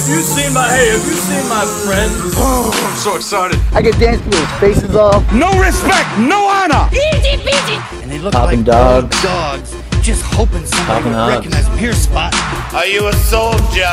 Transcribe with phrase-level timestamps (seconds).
[0.00, 0.88] Have you seen my hey?
[0.90, 2.34] Have you seen my friends?
[2.42, 3.60] Oh, I'm so excited.
[3.72, 5.20] I get dance till his faces off.
[5.32, 6.88] No respect, no honor.
[6.90, 8.02] Easy peasy.
[8.02, 9.22] And they look Popping like dogs.
[9.22, 11.36] dogs, just hoping somebody Popping would hogs.
[11.46, 12.32] recognize Pierce Spot.
[12.74, 13.92] Are you a soldier?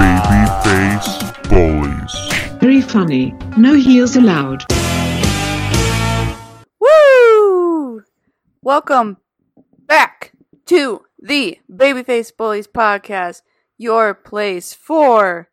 [0.00, 2.58] Babyface Bullies.
[2.60, 3.34] Very funny.
[3.58, 4.64] No heels allowed.
[6.80, 8.02] Woo!
[8.62, 9.18] Welcome
[9.86, 10.32] back
[10.66, 13.42] to the Babyface Bullies podcast,
[13.82, 15.48] your place for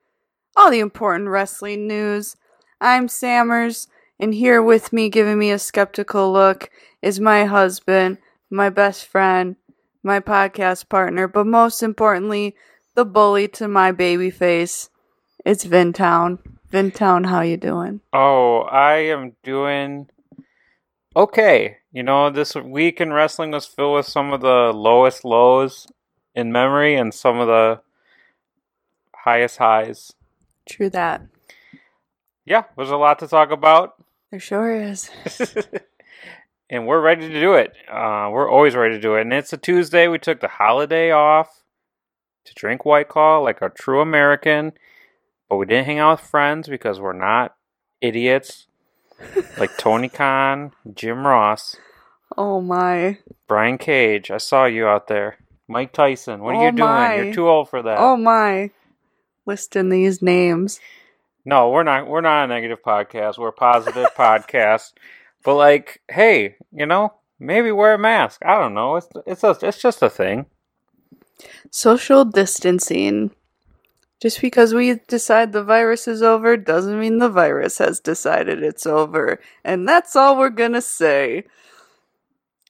[0.56, 2.38] all the important wrestling news.
[2.80, 3.88] I'm Sammers,
[4.20, 6.70] and here with me, giving me a skeptical look,
[7.02, 8.20] is my husband,
[8.52, 9.56] my best friend,
[10.04, 12.56] my podcast partner, but most importantly,
[12.94, 14.92] the bully to my baby face.
[15.44, 16.38] It's Vintown.
[16.72, 18.02] Vintown, how you doing?
[18.14, 20.08] Oh, I am doing
[21.16, 21.78] okay.
[21.92, 25.88] You know, this week in wrestling was filled with some of the lowest lows
[26.36, 27.82] in memory and some of the
[29.24, 30.14] highest highs.
[30.68, 31.22] True that.
[32.46, 33.94] Yeah, there's a lot to talk about,
[34.32, 35.10] There sure is.
[36.70, 37.74] and we're ready to do it.
[37.88, 39.22] Uh, we're always ready to do it.
[39.22, 40.08] And it's a Tuesday.
[40.08, 41.64] We took the holiday off
[42.46, 44.74] to drink White Claw like a true American,
[45.48, 47.56] but we didn't hang out with friends because we're not
[48.02, 48.68] idiots
[49.60, 51.76] like Tony Khan, Jim Ross.
[52.38, 53.18] Oh my.
[53.48, 55.38] Brian Cage, I saw you out there.
[55.68, 56.90] Mike Tyson, what are Oh you doing?
[56.90, 57.16] my.
[57.16, 57.98] You're too old for that.
[58.00, 58.72] Oh my.
[59.46, 60.80] Listing these names.
[61.46, 62.08] No, we're not.
[62.08, 63.38] We're not a negative podcast.
[63.38, 64.94] We're a positive podcast.
[65.44, 68.42] But like, hey, you know, maybe wear a mask.
[68.46, 68.98] I don't know.
[68.98, 70.46] It's it's a, it's just a thing.
[71.72, 73.32] Social distancing.
[74.22, 78.86] Just because we decide the virus is over doesn't mean the virus has decided it's
[78.86, 79.40] over.
[79.64, 81.46] And that's all we're gonna say.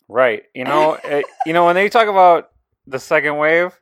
[0.08, 0.44] Right.
[0.54, 0.98] You know.
[1.04, 2.52] it, you know when they talk about
[2.86, 3.79] the second wave,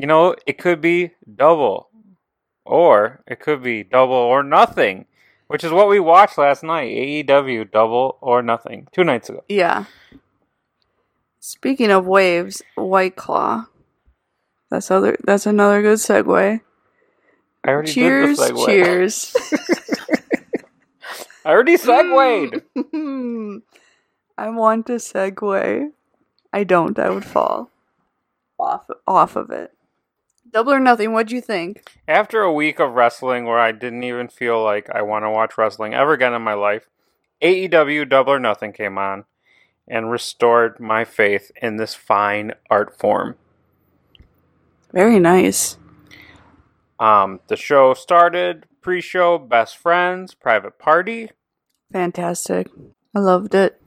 [0.00, 1.88] you know, it could be double,
[2.64, 5.06] or it could be double or nothing,
[5.48, 6.90] which is what we watched last night.
[6.90, 9.44] AEW Double or Nothing two nights ago.
[9.48, 9.84] Yeah.
[11.40, 13.66] Speaking of waves, White Claw.
[14.70, 16.60] That's other that's another good segue.
[17.64, 18.66] I already Cheers, did the segue.
[18.66, 19.36] cheers.
[21.44, 22.62] I already segued.
[24.38, 25.90] I want to segue.
[26.52, 26.98] I don't.
[26.98, 27.70] I would fall
[28.58, 29.72] off off of it.
[30.52, 31.12] Double or nothing.
[31.12, 31.90] What'd you think?
[32.08, 35.56] After a week of wrestling where I didn't even feel like I want to watch
[35.56, 36.88] wrestling ever again in my life,
[37.42, 39.24] AEW Double or Nothing came on
[39.86, 43.36] and restored my faith in this fine art form.
[44.92, 45.78] Very nice.
[46.98, 51.30] Um, the show started pre-show, best friends, private party.
[51.92, 52.68] Fantastic.
[53.14, 53.80] I loved it.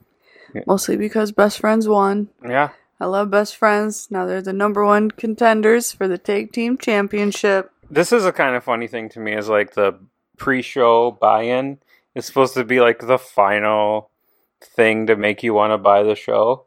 [0.66, 2.28] Mostly because Best Friends won.
[2.46, 2.70] Yeah,
[3.04, 4.10] I love Best Friends.
[4.10, 7.70] Now they're the number one contenders for the tag team championship.
[7.90, 9.34] this is a kind of funny thing to me.
[9.34, 9.98] Is like the
[10.38, 11.80] pre-show buy-in
[12.14, 14.08] is supposed to be like the final
[14.58, 16.64] thing to make you want to buy the show,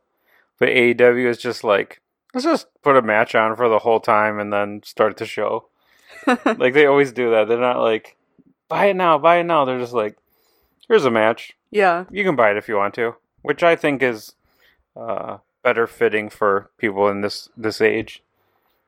[0.60, 2.02] but AEW is just like
[2.36, 5.70] let's just put a match on for the whole time and then start the show.
[6.28, 7.48] like they always do that.
[7.48, 8.16] They're not like
[8.70, 9.66] buy it now, buy it now.
[9.66, 10.16] They're just like
[10.88, 11.54] here's a match.
[11.72, 12.04] yeah.
[12.12, 14.36] You can buy it if you want to, which I think is
[14.96, 15.38] uh,
[15.68, 18.24] better fitting for people in this this age.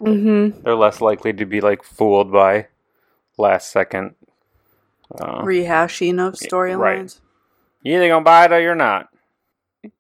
[0.01, 0.61] Mm-hmm.
[0.61, 2.67] They're less likely to be like fooled by
[3.37, 4.15] last second.
[5.19, 7.19] Uh, Rehashing of storylines.
[7.83, 9.09] you either gonna buy it or you're not.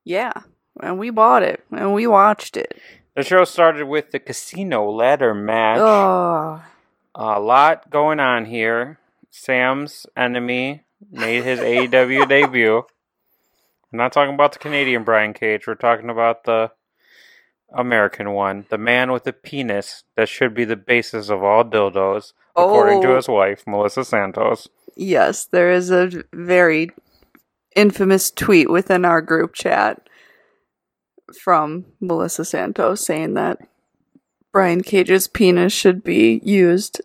[0.05, 0.31] Yeah.
[0.81, 1.65] And we bought it.
[1.69, 2.79] And we watched it.
[3.15, 5.79] The show started with the casino ladder match.
[5.81, 6.61] Oh.
[7.15, 8.99] A lot going on here.
[9.31, 12.83] Sam's enemy made his AEW debut.
[13.91, 15.65] I'm not talking about the Canadian Brian Cage.
[15.65, 16.71] We're talking about the
[17.73, 18.65] American one.
[18.69, 23.13] The man with the penis that should be the basis of all dildos, according to
[23.13, 23.15] Oh.
[23.15, 24.67] his wife, Melissa Santos.
[24.95, 26.91] Yes, there is a very
[27.75, 30.07] infamous tweet within our group chat
[31.39, 33.59] from Melissa Santos saying that
[34.51, 37.01] Brian Cage's penis should be used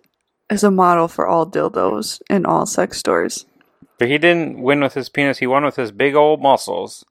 [0.50, 3.44] as a model for all dildos in all sex stores.
[3.98, 5.38] But he didn't win with his penis.
[5.38, 7.04] He won with his big old muscles.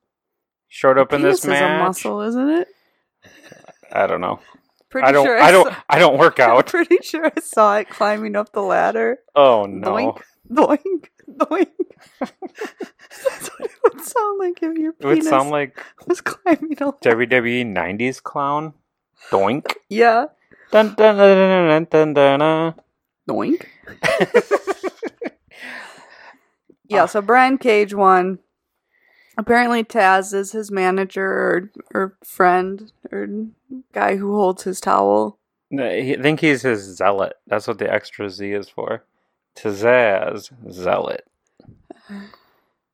[0.68, 1.56] Showed up in this match.
[1.58, 2.68] is a muscle, isn't it?
[3.92, 4.40] I don't know.
[4.90, 5.26] Pretty I don't.
[5.26, 5.68] sure I don't.
[5.72, 6.68] saw- I don't work out.
[6.68, 9.20] pretty sure I saw it climbing up the ladder.
[9.36, 9.90] Oh no.
[9.90, 10.22] Doink,
[10.52, 11.70] doink, doink.
[12.20, 16.86] That's what it would sound like if your It would sound like was climbing a
[16.86, 16.98] ladder.
[17.02, 18.74] WWE '90s clown.
[19.32, 19.74] Doink.
[19.90, 20.26] Yeah.
[20.72, 22.40] Dun dun dun dun dun dun.
[22.40, 22.74] dun.
[23.30, 23.66] Doink.
[26.94, 27.08] Yeah, ah.
[27.08, 28.40] so Brian Cage won.
[29.38, 33.28] Apparently Taz is his manager or, or friend or
[33.92, 35.40] guy who holds his towel.
[35.78, 37.34] I think he's his zealot.
[37.48, 39.04] That's what the extra Z is for.
[39.56, 41.26] Tazaz zealot.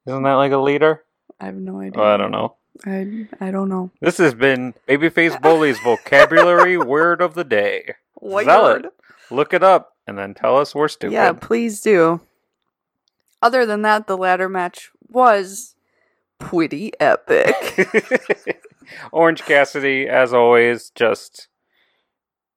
[0.06, 1.04] Isn't that like a leader?
[1.40, 2.02] I have no idea.
[2.02, 2.56] Oh, I don't know.
[2.86, 3.92] I I don't know.
[4.00, 7.95] This has been Babyface Bully's vocabulary word of the day.
[8.16, 8.86] What Zealot.
[9.31, 11.13] Look it up and then tell us we're stupid.
[11.13, 12.22] Yeah, please do.
[13.42, 15.76] Other than that, the ladder match was
[16.40, 17.56] pretty epic.
[19.12, 21.48] Orange Cassidy, as always, just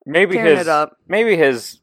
[0.06, 0.68] maybe Tearing his
[1.06, 1.80] maybe his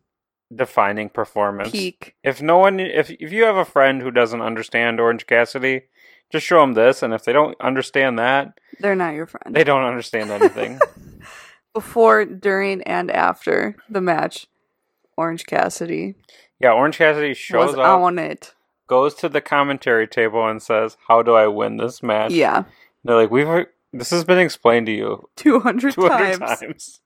[0.53, 1.71] defining performance.
[1.71, 2.15] Peak.
[2.23, 5.83] If no one, if if you have a friend who doesn't understand Orange Cassidy,
[6.31, 9.55] just show them this, and if they don't understand that, They're not your friend.
[9.55, 10.79] they don't understand anything.
[11.73, 14.47] Before, during, and after the match,
[15.15, 16.15] Orange Cassidy
[16.59, 18.53] yeah, Orange Cassidy shows was up, on it.
[18.89, 22.63] Goes to the commentary table, and says, "How do I win this match?" Yeah,
[23.05, 23.47] they're like, "We've
[23.93, 26.59] this has been explained to you 200, 200 times.
[26.59, 27.01] times."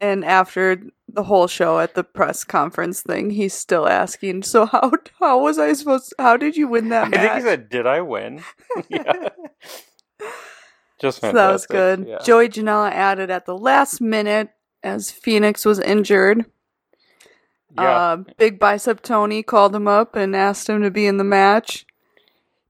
[0.00, 4.92] And after the whole show at the press conference thing, he's still asking, "So how
[5.18, 6.14] how was I supposed?
[6.18, 8.42] how did you win that I match?" think he said, "Did I win?"
[8.88, 9.28] yeah.
[10.98, 12.06] Just So that was good.
[12.08, 12.18] Yeah.
[12.24, 14.48] Joey Janela added at the last minute
[14.82, 16.46] as Phoenix was injured.
[17.76, 17.96] Yeah.
[17.96, 21.86] Uh, Big Bicep Tony called him up and asked him to be in the match,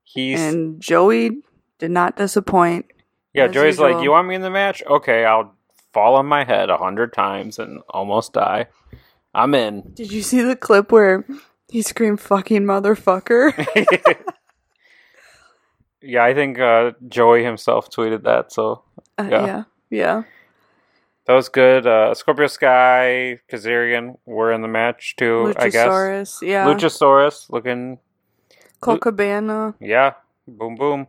[0.05, 1.43] He's and Joey
[1.79, 2.87] did not disappoint.
[3.35, 3.49] yeah.
[3.49, 4.83] Joey's like, "You want me in the match?
[4.87, 5.55] Okay, I'll
[5.93, 8.67] fall on my head a hundred times and almost die.
[9.35, 11.27] I'm in." Did you see the clip where
[11.69, 13.53] he screamed "fucking motherfucker"?
[16.03, 18.83] yeah, I think uh, Joey himself tweeted that, so
[19.19, 19.47] Uh, Yeah.
[19.47, 20.23] yeah, yeah.
[21.27, 21.87] That was good.
[21.87, 25.53] Uh, Scorpio Sky, Kazarian were in the match too.
[25.57, 26.67] I guess Luchasaurus, yeah.
[26.67, 27.99] Luchasaurus looking,
[28.81, 30.15] Cabana, yeah,
[30.47, 31.07] boom boom.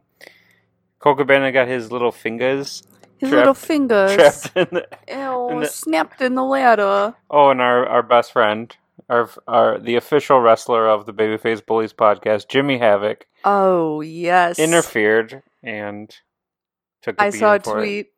[1.00, 2.84] Colt Cabana got his little fingers
[3.20, 7.16] his Trapped- little fingers, trapped in the, ew, in the- snapped in the ladder.
[7.30, 8.76] Oh, and our, our best friend,
[9.10, 15.42] our our the official wrestler of the Babyface Bullies podcast, Jimmy Havoc, Oh yes, interfered
[15.64, 16.16] and
[17.02, 17.20] took.
[17.22, 18.12] I saw a for it.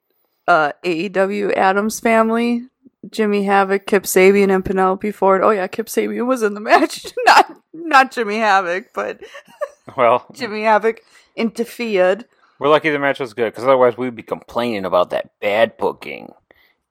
[0.50, 2.64] Uh, AEW Adams family,
[3.12, 5.44] Jimmy Havoc, Kip Sabian, and Penelope Ford.
[5.44, 7.06] Oh yeah, Kip Sabian was in the match.
[7.26, 9.22] not not Jimmy Havoc, but
[9.96, 11.02] Well, Jimmy Havoc
[11.36, 12.26] interfered.
[12.58, 16.34] we're lucky the match was good because otherwise we'd be complaining about that bad booking.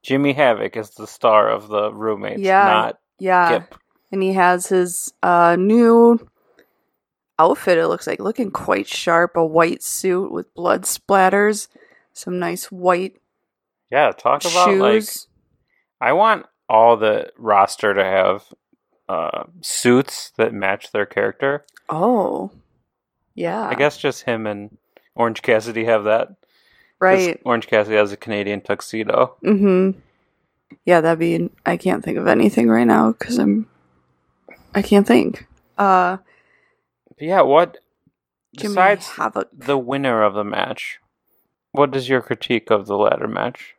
[0.02, 3.75] Jimmy Havoc is the star of the roommates, Yeah, not Yeah, Kip.
[4.12, 6.19] and he has his uh new
[7.40, 7.78] outfit.
[7.78, 9.37] It looks like looking quite sharp.
[9.37, 11.66] A white suit with blood splatters,
[12.12, 13.16] some nice white
[13.90, 15.05] Yeah, talk about like.
[16.00, 18.44] I want all the roster to have
[19.08, 21.64] uh, suits that match their character.
[21.88, 22.50] oh,
[23.35, 23.69] yeah.
[23.69, 24.76] I guess just him and
[25.14, 26.29] Orange Cassidy have that.
[26.99, 27.40] right.
[27.44, 29.37] Orange Cassidy has a Canadian tuxedo.
[29.44, 29.99] Mm-hmm.
[30.85, 31.49] Yeah, that'd be.
[31.64, 33.67] I can't think of anything right now because I'm.
[34.75, 35.46] I can't think.
[35.79, 36.19] Uh,
[37.17, 37.79] But yeah, what
[38.56, 39.49] Jimmy besides Havoc.
[39.56, 40.99] the winner of the match,
[41.73, 43.76] what is your critique of the ladder match?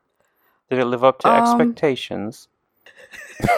[0.70, 2.48] Did it live up to Um, expectations?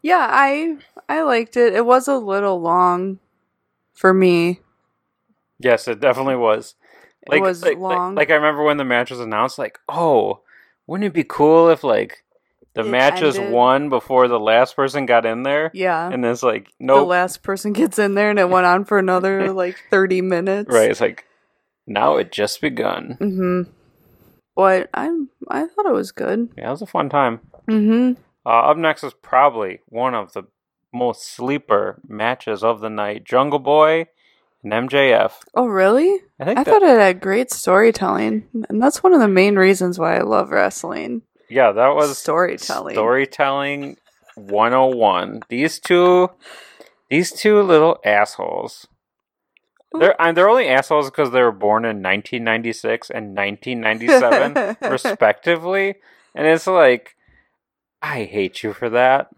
[0.00, 0.76] Yeah, I
[1.08, 1.74] I liked it.
[1.74, 3.18] It was a little long
[3.94, 4.60] for me.
[5.58, 6.76] Yes, it definitely was.
[7.30, 8.14] It was like, long.
[8.14, 10.40] Like, I remember when the match was announced, like, oh,
[10.86, 12.22] wouldn't it be cool if like
[12.74, 13.52] the It match is ended.
[13.52, 15.72] won before the last person got in there?
[15.74, 16.08] yeah.
[16.10, 18.98] And it's like, no the last person gets in there and it went on for
[18.98, 20.70] another like 30 minutes.
[20.72, 20.88] right.
[20.90, 21.26] It's like,
[21.88, 23.18] now it just begun.
[23.20, 23.70] Mm-hmm.
[24.58, 25.08] But I
[25.46, 26.48] I thought it was good.
[26.58, 27.38] Yeah, it was a fun time.
[27.70, 28.20] Mm-hmm.
[28.44, 30.48] Uh, up next is probably one of the
[30.92, 34.08] most sleeper matches of the night Jungle Boy
[34.64, 35.34] and MJF.
[35.54, 36.22] Oh really?
[36.40, 38.48] I think I that, thought it had great storytelling.
[38.68, 41.22] And that's one of the main reasons why I love wrestling.
[41.48, 42.96] yeah, that was storytelling.
[42.96, 43.96] Storytelling
[44.34, 45.42] 101.
[45.48, 46.30] These two,
[47.08, 48.88] these two little assholes.
[49.92, 55.94] They're and they're only assholes because they were born in 1996 and 1997, respectively.
[56.34, 57.16] And it's like,
[58.02, 59.30] I hate you for that.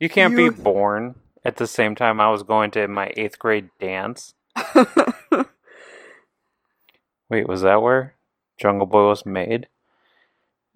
[0.00, 1.14] You can't You- be born
[1.44, 4.34] at the same time I was going to my eighth grade dance.
[7.30, 8.14] Wait, was that where
[8.58, 9.68] Jungle Boy was made?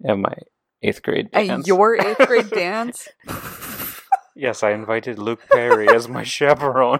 [0.05, 0.33] At my
[0.83, 3.07] eighth grade At your eighth grade dance?
[4.35, 6.99] Yes, I invited Luke Perry as my chaperone.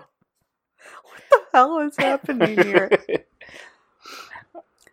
[1.57, 2.89] Hell is happening here?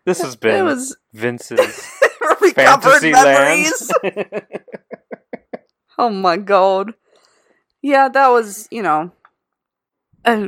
[0.05, 1.91] this has It been was Vince's
[2.41, 3.91] recovered fantasy memories.
[5.97, 6.93] Oh my god.
[7.81, 9.11] Yeah, that was, you know,
[10.25, 10.47] uh,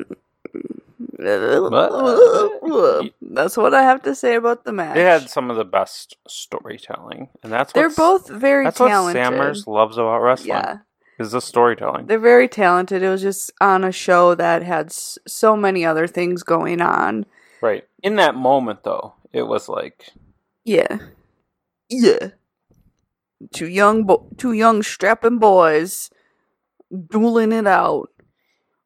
[3.22, 4.96] That's what I have to say about the match.
[4.96, 9.22] They had some of the best storytelling, and that's what They're both very that's talented.
[9.22, 10.50] what Sammers loves about wrestling.
[10.50, 10.78] yeah,
[11.20, 12.06] is the storytelling.
[12.08, 13.02] they're very talented.
[13.04, 17.26] It was just on a show that had s- so many other things going on.
[17.62, 20.10] Right in that moment, though, it was like
[20.64, 20.98] Yeah,
[21.90, 22.30] yeah.
[23.54, 26.10] Two young, bo- two young strapping boys
[27.10, 28.10] dueling it out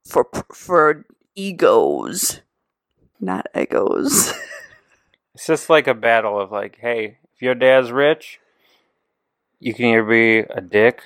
[0.07, 2.41] for for egos,
[3.19, 4.33] not egos.
[5.35, 8.39] it's just like a battle of like, hey, if your dad's rich,
[9.59, 11.01] you can either be a dick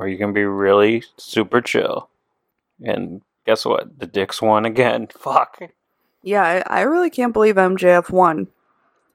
[0.00, 2.08] or you can be really super chill.
[2.82, 3.98] And guess what?
[3.98, 5.08] The dicks won again.
[5.12, 5.60] Fuck.
[6.22, 8.48] yeah, I, I really can't believe MJF won.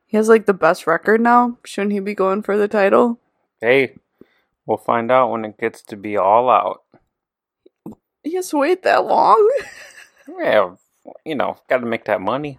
[0.05, 1.57] He has like the best record now.
[1.65, 3.19] Shouldn't he be going for the title?
[3.59, 3.95] Hey,
[4.67, 6.83] we'll find out when it gets to be all out.
[8.23, 9.49] He has to wait that long.
[10.39, 10.73] Yeah,
[11.23, 12.57] you know, got to make that money.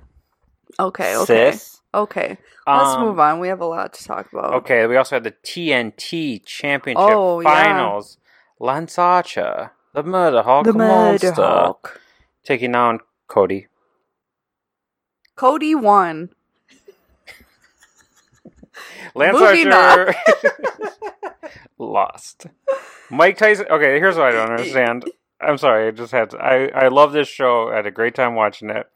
[0.80, 1.80] Okay, okay, Sis.
[1.95, 2.38] okay.
[2.66, 3.38] Let's Um, move on.
[3.40, 4.54] We have a lot to talk about.
[4.54, 7.49] Okay, we also had the TNT Championship Oh, yeah.
[7.64, 8.18] Finals.
[8.59, 12.00] Lance Archer, the Murder Hawk the Monster, Murder Hawk.
[12.45, 13.66] taking on Cody.
[15.37, 16.30] Cody won.
[19.14, 20.14] Lance Moving Archer
[21.78, 22.47] lost.
[23.11, 23.66] Mike Tyson.
[23.71, 25.04] Okay, here's what I don't understand.
[25.40, 25.88] I'm sorry.
[25.88, 26.30] I just had.
[26.30, 27.71] To, I I love this show.
[27.71, 28.87] I had a great time watching it,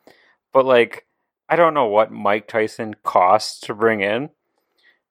[0.52, 1.06] but like,
[1.50, 4.30] I don't know what Mike Tyson costs to bring in,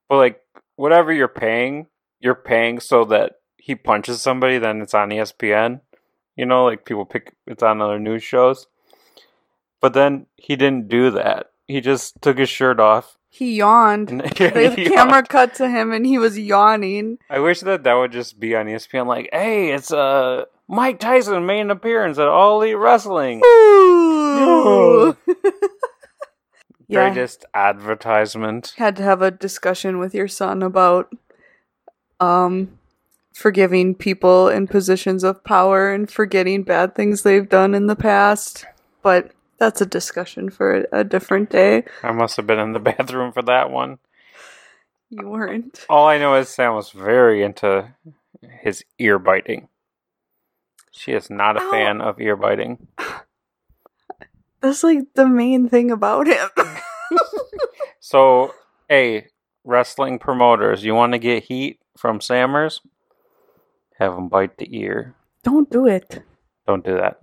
[0.07, 0.41] but like,
[0.77, 1.87] whatever you're paying,
[2.21, 5.81] you're paying so that he punches somebody, then it's on ESPN.
[6.37, 8.67] You know, like people pick it's on other news shows.
[9.81, 11.47] But then he didn't do that.
[11.67, 13.17] He just took his shirt off.
[13.27, 14.09] He yawned.
[14.09, 17.17] And The he camera cut to him and he was yawning.
[17.29, 19.05] I wish that that would just be on ESPN.
[19.07, 23.41] Like, hey, it's uh Mike Tyson made an appearance at All Elite Wrestling.
[23.45, 25.17] Ooh.
[26.89, 28.73] yeah, Greatest advertisement.
[28.77, 31.13] had to have a discussion with your son about
[32.19, 32.77] um
[33.33, 38.65] forgiving people in positions of power and forgetting bad things they've done in the past.
[39.01, 41.85] But that's a discussion for a, a different day.
[42.03, 43.99] I must have been in the bathroom for that one.
[45.09, 45.85] You weren't.
[45.89, 47.93] All I know is Sam was very into
[48.61, 49.69] his ear biting.
[50.91, 51.71] She is not a Ow.
[51.71, 52.87] fan of ear biting.
[54.61, 56.49] That's like the main thing about him.
[58.09, 58.55] So,
[58.87, 59.27] hey,
[59.63, 62.81] wrestling promoters, you want to get heat from Sammers?
[63.99, 65.13] Have him bite the ear.
[65.43, 66.23] Don't do it.
[66.65, 67.19] Don't do that.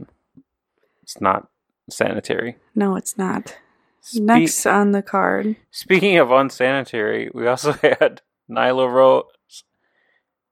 [1.02, 1.48] It's not
[1.90, 2.58] sanitary.
[2.76, 3.56] No, it's not.
[4.00, 5.56] Spe- Next on the card.
[5.72, 9.64] Speaking of unsanitary, we also had Nyla Rose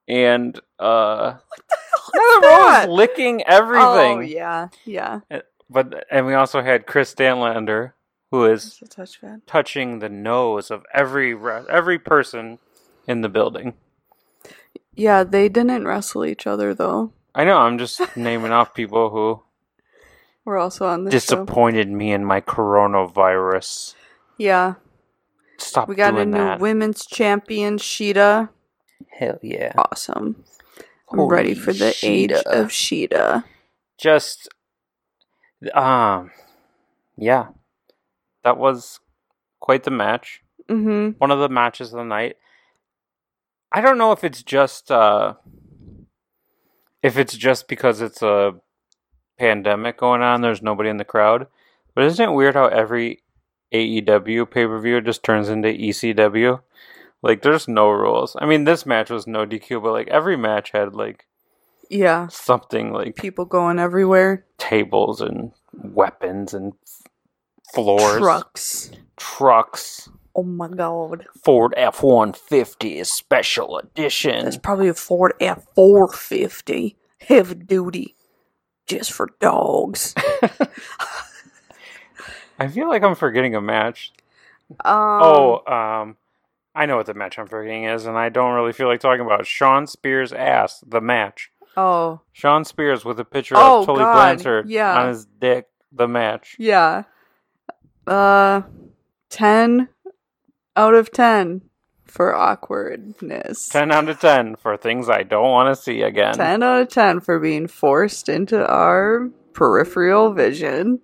[0.08, 2.86] and uh Nyla that?
[2.88, 4.18] Rose licking everything.
[4.18, 5.20] Oh yeah, yeah.
[5.70, 7.92] But and we also had Kris Statlander,
[8.34, 12.58] who is touch touching the nose of every re- every person
[13.06, 13.74] in the building.
[14.94, 17.12] Yeah, they didn't wrestle each other though.
[17.34, 17.58] I know.
[17.58, 19.42] I'm just naming off people who
[20.44, 21.18] We're also on this show.
[21.18, 23.94] disappointed me in my coronavirus.
[24.36, 24.74] Yeah,
[25.58, 26.60] Stop we got a new that.
[26.60, 28.48] women's champion, Shida.
[29.18, 29.72] Hell yeah!
[29.76, 30.44] Awesome.
[31.10, 33.44] I'm Holy ready for the age of Shida.
[33.96, 34.48] just
[35.72, 36.30] um
[37.16, 37.46] yeah
[38.44, 39.00] that was
[39.60, 40.40] quite the match.
[40.68, 41.18] Mm-hmm.
[41.18, 42.36] one of the matches of the night.
[43.70, 45.34] I don't know if it's just uh
[47.02, 48.54] if it's just because it's a
[49.38, 51.48] pandemic going on there's nobody in the crowd
[51.94, 53.22] but isn't it weird how every
[53.74, 56.60] aew pay-per-view just turns into ecw
[57.20, 58.36] like there's no rules.
[58.38, 61.26] I mean this match was no dq but like every match had like
[61.90, 64.46] Yeah, something like people going everywhere.
[64.56, 66.72] tables and weapons and
[67.74, 68.90] floors, Trucks.
[69.16, 70.08] trucks.
[70.36, 71.26] Oh my god.
[71.42, 74.44] Ford F one fifty is special edition.
[74.44, 76.96] That's probably a Ford F four fifty.
[77.20, 78.14] Heavy duty.
[78.86, 80.14] Just for dogs.
[82.58, 84.12] I feel like I'm forgetting a match.
[84.70, 86.16] Um, oh, um,
[86.74, 89.24] I know what the match I'm forgetting is, and I don't really feel like talking
[89.24, 89.46] about it.
[89.46, 90.82] Shawn Spears' ass.
[90.86, 91.50] The match.
[91.76, 95.00] Oh, Shawn Spears with a picture Oh, of Tully God, Blanchard yeah.
[95.00, 95.66] on his dick.
[95.92, 96.56] The match.
[96.58, 97.04] yeah.
[98.06, 98.62] Uh,
[99.30, 99.88] 10
[100.76, 101.62] out of 10
[102.04, 103.68] for awkwardness.
[103.68, 106.34] Ten out of ten for things I don't want to see again.
[106.34, 111.00] 10 out of 10 for being forced into our peripheral vision.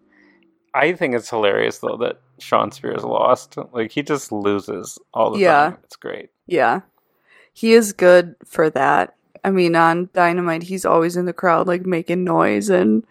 [0.73, 3.57] I think it's hilarious though that Shawn Spears lost.
[3.73, 5.71] Like he just loses all the Yeah.
[5.71, 5.79] time.
[5.85, 6.31] It's great.
[6.47, 6.83] Yeah.
[7.53, 9.17] He is good for that.
[9.43, 13.05] I mean, on Dynamite, he's always in the crowd, like making noise and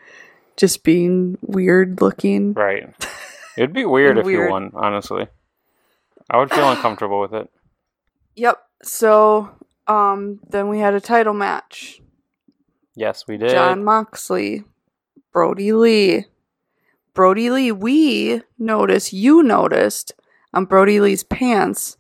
[0.55, 2.53] just being weird looking.
[2.53, 2.93] Right.
[3.59, 4.47] It'd be weird if Weird.
[4.47, 5.27] you won, honestly.
[6.29, 7.49] I would feel uncomfortable with it.
[8.37, 8.57] Yep.
[8.83, 9.49] So,
[9.85, 11.99] um, then we had a title match.
[12.95, 13.49] Yes, we did.
[13.49, 14.63] Jon Moxley,
[15.33, 16.25] Brodie Lee.
[17.13, 20.13] Brodie Lee, we noticed, you noticed
[20.53, 21.97] on Brodie Lee's pants,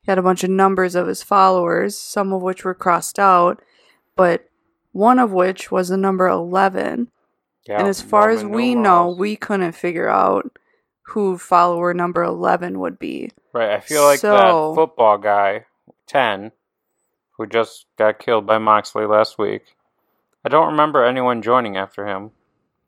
[0.00, 3.60] he had a bunch of numbers of his followers, some of which were crossed out,
[4.14, 4.48] but
[4.92, 7.10] one of which was the number 11.
[7.68, 10.56] Yeah, and as far as we know, we couldn't figure out
[11.08, 13.30] who follower number 11 would be.
[13.52, 14.32] Right, I feel like So-
[14.72, 15.66] that football guy,
[16.06, 16.52] 10,
[17.32, 19.76] who just got killed by Moxley last week.
[20.44, 22.30] I don't remember anyone joining after him.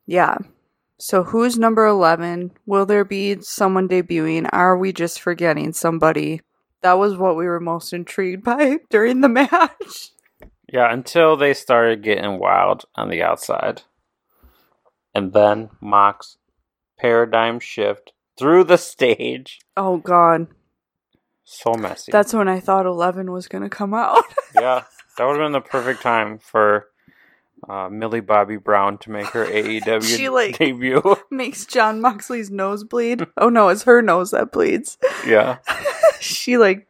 [0.07, 0.37] Yeah.
[0.99, 2.53] So who's number 11?
[2.67, 4.49] Will there be someone debuting?
[4.53, 6.41] Are we just forgetting somebody?
[6.83, 10.11] That was what we were most intrigued by during the match.
[10.73, 13.83] Yeah, until they started getting wild on the outside.
[15.15, 16.37] And then Mox
[16.99, 19.61] paradigm shift through the stage.
[19.77, 20.49] Oh god.
[21.45, 22.13] So messy.
[22.13, 24.23] That's when I thought 11 was going to come out.
[24.55, 24.85] yeah,
[25.17, 26.89] that would have been the perfect time for
[27.67, 31.03] uh, Millie Bobby Brown to make her AEW She, like- debut.
[31.31, 33.27] Makes Jon Moxley's nose bleed.
[33.39, 34.99] Oh no, it's her nose that bleeds.
[35.27, 35.59] yeah.
[36.21, 36.87] she like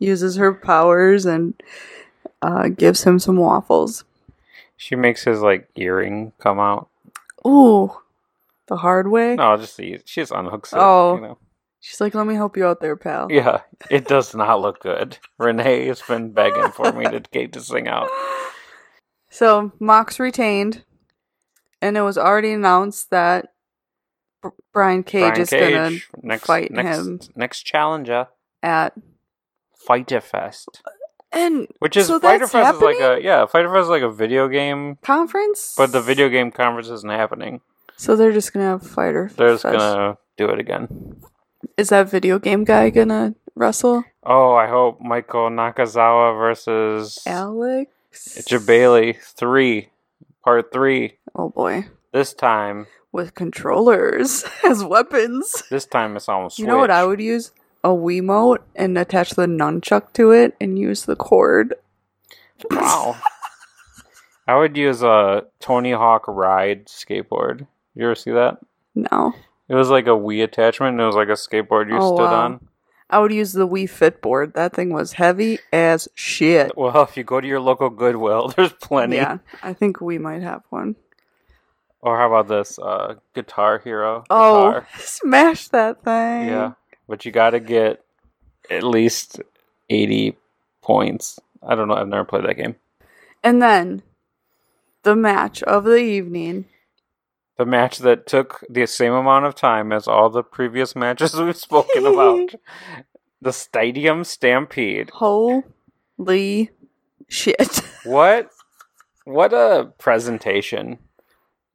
[0.00, 1.54] uses her powers and
[2.42, 4.04] uh, gives him some waffles.
[4.76, 6.88] She makes his like earring come out.
[7.46, 7.92] Ooh.
[8.68, 9.34] The hard way?
[9.34, 9.98] No, I'll just see.
[10.04, 10.78] She just unhooks it.
[10.78, 11.16] Oh.
[11.16, 11.38] You know?
[11.80, 13.26] She's like, let me help you out there, pal.
[13.28, 15.18] Yeah, it does not look good.
[15.38, 18.08] Renee has been begging for me to get this thing out.
[19.30, 20.84] So Mox retained,
[21.80, 23.48] and it was already announced that
[24.42, 25.90] B- Brian Cage Brian is gonna
[26.22, 28.28] next, fight next, him Next challenger,
[28.62, 28.92] at
[29.74, 30.90] Fyter Fest, uh,
[31.32, 34.12] and which is so Fyter Fest is like a yeah, Fyter Fest is like a
[34.12, 35.74] video game, conference.
[35.78, 37.62] but the video game conference isn't happening.
[37.96, 39.30] So they're just gonna have fighter.
[39.36, 39.76] They're just fest.
[39.78, 41.16] gonna do it again.
[41.76, 47.90] Is that video game guy gonna wrestle Oh, I hope Michael Nakazawa versus Alex?
[48.48, 49.88] Jebailey three,
[50.44, 51.18] part three.
[51.34, 55.62] Oh boy, This time, with controllers as weapons.
[55.70, 56.58] this time it's almost.
[56.58, 57.52] You know what I would use?
[57.84, 61.74] A Wiimote and attach the nunchuck to it and use the cord.
[62.70, 63.16] Wow.
[64.46, 67.66] I would use a Tony Hawk ride skateboard.
[67.94, 68.58] You ever see that?
[68.94, 69.34] No.
[69.68, 70.92] It was like a Wii attachment.
[70.92, 72.44] And it was like a skateboard you Oh, stood wow.
[72.44, 72.68] on.
[73.10, 74.54] I would use the Wii Fit board.
[74.54, 76.76] That thing was heavy as shit.
[76.76, 79.16] Well, if you go to your local Goodwill, there's plenty.
[79.16, 80.96] Yeah, I think we might have one.
[82.00, 84.24] Or how about this uh, Guitar Hero?
[84.30, 84.88] Oh, guitar.
[84.98, 86.48] smash that thing.
[86.48, 86.72] yeah.
[87.08, 88.02] But you got to get
[88.70, 89.40] at least
[89.90, 90.36] eighty
[90.80, 91.38] points.
[91.62, 91.94] I don't know.
[91.94, 92.76] I've never played that game.
[93.44, 94.02] And then
[95.02, 96.64] the match of the evening.
[97.58, 101.56] The match that took the same amount of time as all the previous matches we've
[101.56, 102.54] spoken about.
[103.42, 105.10] The Stadium Stampede.
[105.10, 106.70] Holy
[107.28, 107.80] shit.
[108.04, 108.50] What
[109.24, 110.98] what a presentation.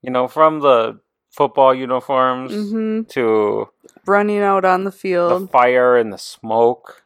[0.02, 3.68] You know, from the football uniforms hmm to
[4.06, 7.04] Running out on the field, the fire and the smoke,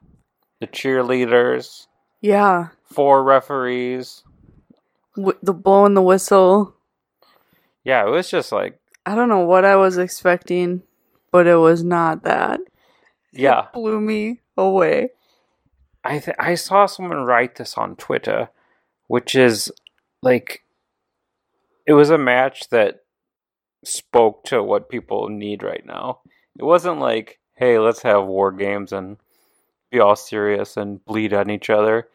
[0.60, 1.88] the cheerleaders,
[2.22, 2.68] yeah.
[2.86, 4.24] four referees.
[5.16, 6.76] W- the blowing the whistle.
[7.84, 10.84] Yeah, it was just like I don't know what I was expecting,
[11.32, 12.60] but it was not that.
[13.34, 13.68] yeah.
[13.74, 15.10] Blew me away.
[16.04, 18.50] I th- I saw someone write this on Twitter,
[19.08, 19.72] which is
[20.22, 20.64] like
[21.88, 23.02] it was a match that
[23.84, 26.20] spoke to what people need right now.
[26.60, 29.18] It wasn't like, hey, let's have war games and
[29.92, 32.08] be all serious and bleed on each other.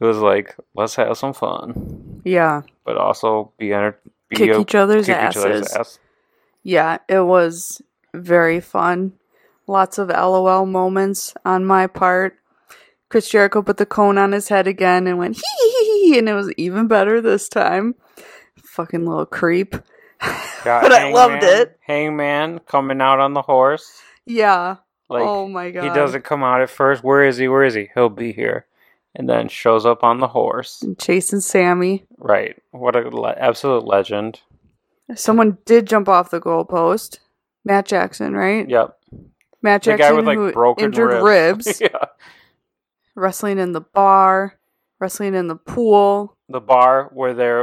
[0.00, 2.62] It was like, let's have some fun, Yeah.
[2.84, 4.00] but also be enter-
[4.36, 5.76] Kick each other's kick each other's asses.
[5.76, 5.98] ass.
[6.62, 7.82] Yeah, it was
[8.14, 9.12] very fun.
[9.66, 12.36] Lots of LOL moments on my part.
[13.08, 16.18] Chris Jericho put the cone on his head again and went hee hee hee, hee,
[16.18, 17.94] and it was even better this time.
[18.56, 19.74] Fucking little creep.
[20.64, 21.76] But I loved it.
[21.80, 24.00] Hangman coming out on the horse.
[24.24, 24.76] Yeah.
[25.08, 25.82] Like oh my god.
[25.82, 27.02] He doesn't come out at first.
[27.02, 27.48] Where is he?
[27.48, 27.88] Where is he?
[27.94, 28.66] He'll be here.
[29.14, 30.80] And then shows up on the horse.
[30.82, 32.04] And chasing Sammy.
[32.16, 32.56] Right.
[32.70, 34.40] What a le- absolute legend.
[35.14, 37.18] Someone did jump off the goalpost.
[37.64, 38.68] Matt Jackson, right?
[38.68, 38.96] Yep.
[39.62, 41.66] Matt The Jackson guy with like who broken injured ribs.
[41.66, 41.80] ribs.
[41.82, 42.06] yeah.
[43.14, 44.58] wrestling in the bar,
[44.98, 46.36] wrestling in the pool.
[46.48, 47.62] The bar where they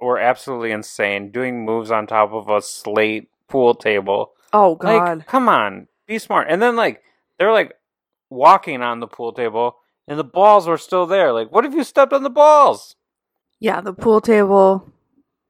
[0.00, 4.32] were absolutely insane, doing moves on top of a slate pool table.
[4.52, 5.18] Oh god.
[5.18, 6.46] Like, come on, be smart.
[6.50, 7.02] And then like
[7.38, 7.74] they're like
[8.30, 9.76] walking on the pool table,
[10.08, 11.32] and the balls were still there.
[11.32, 12.96] Like, what if you stepped on the balls?
[13.60, 14.88] Yeah, the pool table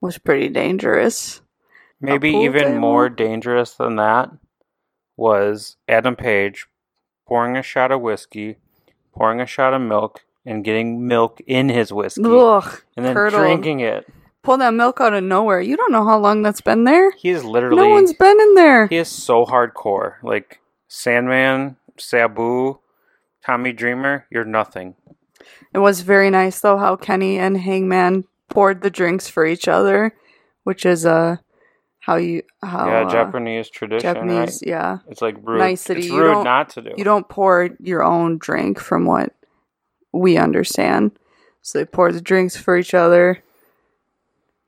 [0.00, 1.40] was pretty dangerous.
[2.00, 2.78] Maybe even table?
[2.78, 4.30] more dangerous than that
[5.16, 6.66] was Adam Page
[7.26, 8.56] pouring a shot of whiskey,
[9.14, 13.42] pouring a shot of milk, and getting milk in his whiskey, Ugh, and then curdled.
[13.42, 14.06] drinking it.
[14.42, 15.60] Pull that milk out of nowhere.
[15.60, 17.10] You don't know how long that's been there.
[17.10, 18.86] He is literally No one's been in there.
[18.86, 20.14] he is so hardcore.
[20.22, 22.78] Like Sandman, Sabu,
[23.48, 24.94] Tommy Dreamer, you're nothing.
[25.72, 30.14] It was very nice though how Kenny and Hangman poured the drinks for each other,
[30.64, 31.36] which is uh
[32.00, 34.62] how you how yeah, uh, Japanese tradition, Japanese right?
[34.66, 34.98] yeah.
[35.08, 35.60] It's like rude.
[35.60, 36.00] Nicety.
[36.00, 36.90] It's rude not to do.
[36.98, 39.32] You don't pour your own drink from what
[40.12, 41.12] we understand.
[41.62, 43.42] So they pour the drinks for each other.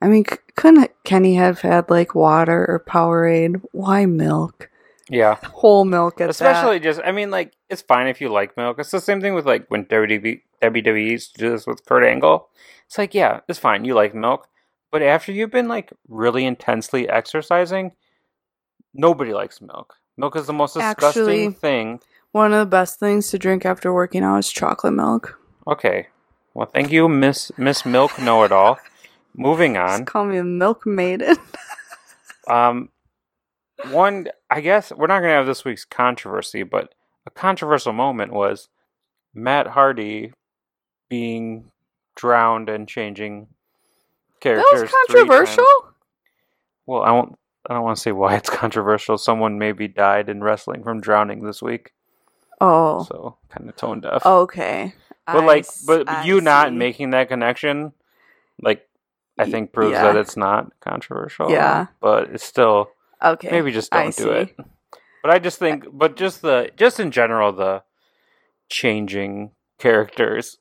[0.01, 3.61] I mean, c- couldn't Kenny have had like water or Powerade?
[3.73, 4.70] Why milk?
[5.11, 5.37] Yeah.
[5.45, 6.85] Whole milk at Especially that.
[6.85, 8.79] just, I mean, like, it's fine if you like milk.
[8.79, 12.05] It's the same thing with, like, when WWE, WWE used to do this with Kurt
[12.05, 12.49] Angle.
[12.87, 13.85] It's like, yeah, it's fine.
[13.85, 14.47] You like milk.
[14.91, 17.93] But after you've been, like, really intensely exercising,
[18.95, 19.95] nobody likes milk.
[20.17, 22.01] Milk is the most disgusting Actually- thing.
[22.33, 25.37] One of the best things to drink after working out is chocolate milk.
[25.67, 26.07] Okay.
[26.55, 28.79] Well, thank you, Miss Miss Milk Know It All.
[29.35, 30.05] Moving Just on.
[30.05, 31.37] call me a milk maiden.
[32.49, 32.89] Um,
[33.89, 36.95] one, I guess we're not going to have this week's controversy, but
[37.27, 38.69] a controversial moment was
[39.35, 40.33] Matt Hardy
[41.09, 41.71] being
[42.17, 43.49] drowned and changing
[44.41, 44.71] characters.
[44.73, 45.67] that was controversial.
[46.87, 47.39] Well, I won't.
[47.69, 49.19] I don't want to say why it's controversial.
[49.19, 51.93] Someone maybe died in wrestling from drowning this week,
[52.61, 54.25] Oh, so kind of tone deaf.
[54.25, 54.95] okay.
[55.27, 57.93] but I like, but I you not making that connection,
[58.63, 58.89] like,
[59.39, 60.03] I think proves yeah.
[60.05, 61.51] that it's not controversial.
[61.51, 61.87] Yeah.
[62.01, 62.91] but it's still
[63.23, 63.51] okay.
[63.51, 64.29] maybe just don't do see.
[64.31, 64.57] it.
[65.23, 67.83] But I just think, but just the just in general, the
[68.69, 70.59] changing characters.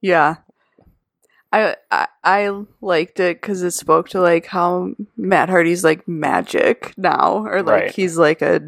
[0.00, 0.36] Yeah.
[1.52, 6.92] I, I I liked it because it spoke to like how Matt Hardy's like magic
[6.96, 7.90] now, or like Right.
[7.92, 8.60] he's like a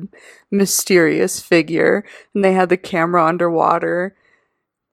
[0.53, 4.15] mysterious figure, and they had the camera underwater.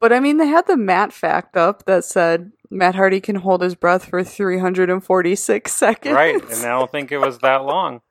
[0.02, 3.62] But I mean, they had the Matt fact up that said Matt Hardy can hold
[3.62, 6.15] his breath for 346 seconds.
[6.15, 8.02] Right, and I don't think it was that long.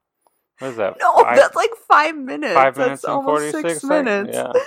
[0.58, 0.96] What is that?
[1.00, 2.54] no, five, that's like five minutes.
[2.54, 4.30] five that's minutes and almost forty six minutes.
[4.32, 4.52] Yeah.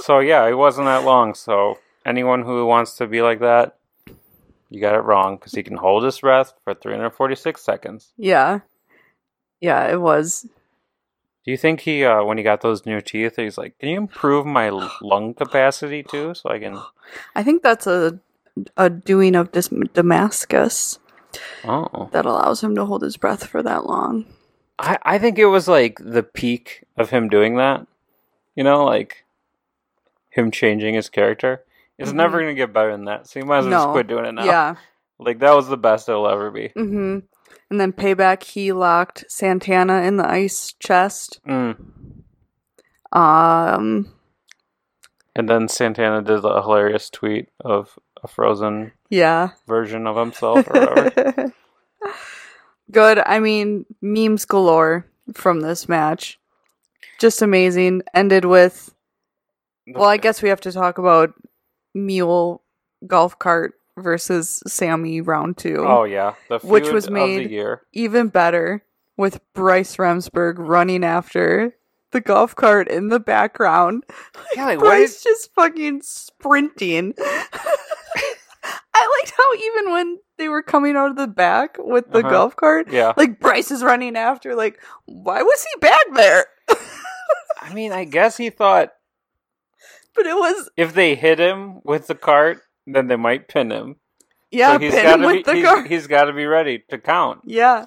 [0.00, 1.34] So yeah, it wasn't that long.
[1.34, 3.76] So anyone who wants to be like that,
[4.70, 7.62] you got it wrong because he can hold his breath for three hundred forty six
[7.62, 8.12] seconds.
[8.16, 8.60] yeah,
[9.60, 10.46] yeah, it was.
[11.44, 13.96] Do you think he, uh, when he got those new teeth, he's like, "Can you
[13.98, 14.70] improve my
[15.02, 16.78] lung capacity too, so I can?"
[17.34, 18.18] I think that's a
[18.76, 20.98] a doing of Dis- Damascus
[21.64, 24.24] Oh, that allows him to hold his breath for that long.
[24.80, 27.86] I, I think it was like the peak of him doing that.
[28.54, 29.24] You know, like
[30.30, 31.62] him changing his character.
[31.98, 32.16] It's Mhm.
[32.16, 33.26] never gonna get better than that.
[33.28, 34.44] So you might as well just quit doing it now.
[34.44, 34.74] Yeah.
[35.22, 36.68] Like that was the best it'll ever be.
[36.74, 37.18] hmm
[37.68, 41.40] And then payback, he locked Santana in the ice chest.
[41.46, 41.76] Mm.
[43.12, 44.14] Um,
[45.36, 49.50] And then Santana did a hilarious tweet of a frozen yeah.
[49.66, 51.52] version of himself or whatever.
[52.90, 53.20] Good.
[53.24, 56.38] I mean, memes galore from this match.
[57.18, 58.02] Just amazing.
[58.14, 58.94] Ended with.
[59.86, 61.34] Well, I guess we have to talk about
[61.94, 62.62] Mule
[63.06, 65.84] golf cart versus Sammy round two.
[65.86, 67.82] Oh yeah, the feud Which was of made- the year.
[67.92, 68.84] even better
[69.16, 71.74] with Bryce Remsburg running after
[72.12, 74.04] the golf cart in the background.
[74.54, 75.22] Yeah, like Bryce is?
[75.22, 77.14] just fucking sprinting.
[77.22, 82.30] I liked how even when they were coming out of the back with the Uh-huh.
[82.30, 84.56] golf cart, Yeah, like Bryce is running after.
[84.56, 86.46] Like, why was he back there?
[87.62, 88.92] I mean, I guess he thought
[90.16, 93.96] but it was if they hit him with the cart, then they might pin him.
[94.50, 95.86] yeah, so he's pin got him with be the he's, cart.
[95.86, 97.40] he's got to be ready to count.
[97.44, 97.84] yeah,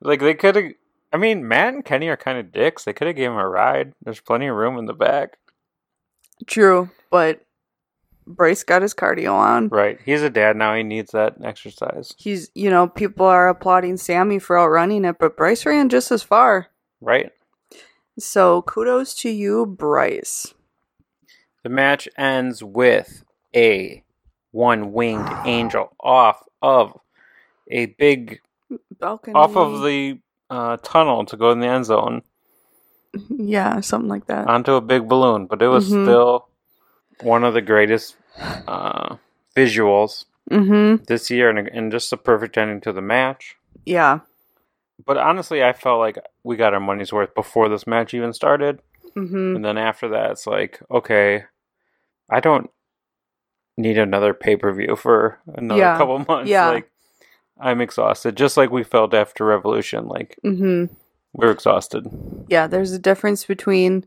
[0.00, 0.64] Like they could have.
[1.12, 2.84] I mean, Matt and Kenny are kind of dicks.
[2.84, 3.92] They could have gave him a ride.
[4.02, 5.36] There's plenty of room in the back.
[6.46, 6.88] true.
[7.10, 7.42] But
[8.26, 9.68] Bryce got his cardio on.
[9.68, 9.98] Right.
[10.04, 10.74] He's a dad now.
[10.74, 12.14] He needs that exercise.
[12.16, 16.22] He's, you know, people are applauding Sammy for outrunning it, but Bryce ran just as
[16.22, 16.68] far.
[17.00, 17.30] Right.
[18.18, 20.54] So kudos to you, Bryce.
[21.62, 24.02] The match ends with a
[24.50, 26.98] one winged angel off of
[27.70, 28.40] a big
[29.00, 29.34] Balcony.
[29.34, 30.18] off of the
[30.50, 32.22] uh, tunnel to go in the end zone
[33.30, 34.46] yeah, something like that.
[34.48, 35.46] onto a big balloon.
[35.46, 36.04] But it was Mhm.
[36.04, 36.48] still
[37.22, 39.16] one of the greatest uh,
[39.56, 41.02] visuals mm-hmm.
[41.04, 43.56] this year, and, and just a perfect ending to the match.
[43.84, 44.20] Yeah.
[45.04, 48.80] But honestly, I felt like we got our money's worth before this match even started.
[49.16, 49.56] Mm-hmm.
[49.56, 51.44] And then after that, it's like, okay,
[52.30, 52.70] I don't
[53.76, 55.96] need another pay per view for another Yeah.
[55.98, 56.48] couple months.
[56.50, 56.68] Yeah.
[56.68, 56.90] Like,
[57.60, 60.06] I'm exhausted, just like we felt after Revolution.
[60.08, 60.92] Like Mm-hmm.
[61.34, 62.06] we're exhausted.
[62.48, 64.04] Yeah, there's a difference between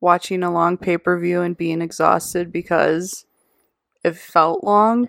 [0.00, 3.24] watching a long pay per view and being exhausted because
[4.04, 5.08] it felt long,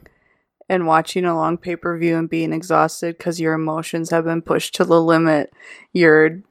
[0.68, 4.42] and watching a long pay per view and being exhausted because your emotions have been
[4.42, 5.52] pushed to the limit.
[5.94, 6.42] You're,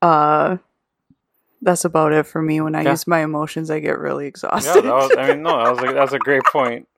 [0.00, 0.56] uh,
[1.60, 2.60] that's about it for me.
[2.60, 2.90] When I Yeah.
[2.90, 4.82] use my emotions, I get really Yeah, exhausted.
[4.82, 6.88] that was, I mean, no, that was like, that's a great point.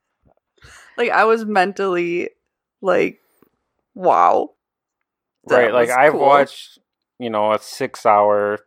[0.97, 2.31] like I was mentally
[2.81, 3.21] like,
[3.95, 4.51] wow.
[5.49, 6.79] That right, like was I've watched,
[7.19, 8.59] you know, a six-hour,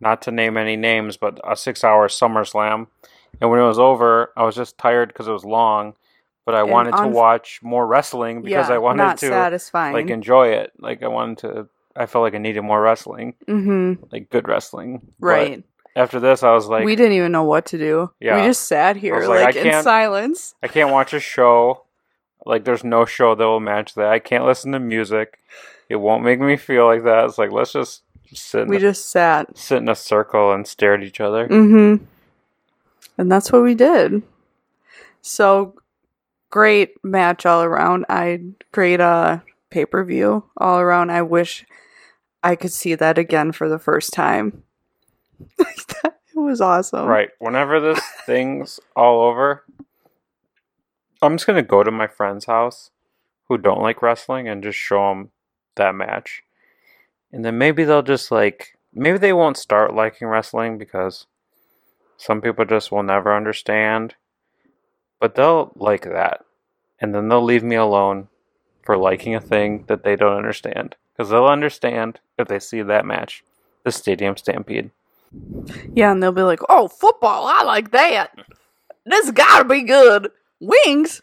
[0.00, 2.86] not to name any names, but a six-hour SummerSlam,
[3.40, 5.94] and when it was over, I was just tired because it was long,
[6.44, 9.94] but I And wanted to watch more wrestling because yeah, I wanted to satisfying.
[9.94, 10.72] like enjoy it.
[10.78, 11.68] Like I wanted to.
[11.96, 14.04] I felt like I needed more wrestling, mm-hmm.
[14.12, 15.02] like good wrestling.
[15.18, 15.64] But Right.
[15.96, 18.10] after this, I was like, we didn't even know what to do.
[18.20, 18.40] Yeah.
[18.40, 20.54] We just sat here like, like, in silence.
[20.62, 21.84] I can't watch a show.
[22.46, 24.06] Like there's no show that will match that.
[24.06, 25.38] I can't listen to music.
[25.88, 27.24] It won't make me feel like that.
[27.24, 28.02] It's like let's just
[28.68, 29.56] We a, just sat.
[29.56, 31.48] sit in a circle and stare at each other.
[31.48, 32.04] Mm-hmm.
[33.16, 34.22] And that's what we did.
[35.22, 35.74] So
[36.50, 38.06] great match all around.
[38.08, 38.40] I
[38.72, 41.10] great uh pay per view all around.
[41.10, 41.66] I wish
[42.42, 44.62] I could see that again for the first time.
[45.58, 47.06] it was awesome.
[47.06, 47.30] Right.
[47.38, 49.64] Whenever this thing's all over,
[51.20, 52.90] I'm just gonna go to my friend's house
[53.48, 55.30] who don't like wrestling and just show them
[55.76, 56.42] that match,
[57.32, 61.26] and then maybe they'll just like maybe they won't start liking wrestling because
[62.16, 64.14] some people just will never understand,
[65.20, 66.44] but they'll like that,
[67.00, 68.28] and then they'll leave me alone
[68.82, 73.04] for liking a thing that they don't understand because they'll understand if they see that
[73.04, 73.44] match,
[73.84, 74.90] the Stadium Stampede.
[75.94, 77.46] Yeah, and they'll be like, "Oh, football!
[77.46, 78.34] I like that.
[79.04, 80.30] This gotta be good.
[80.60, 81.20] Wings,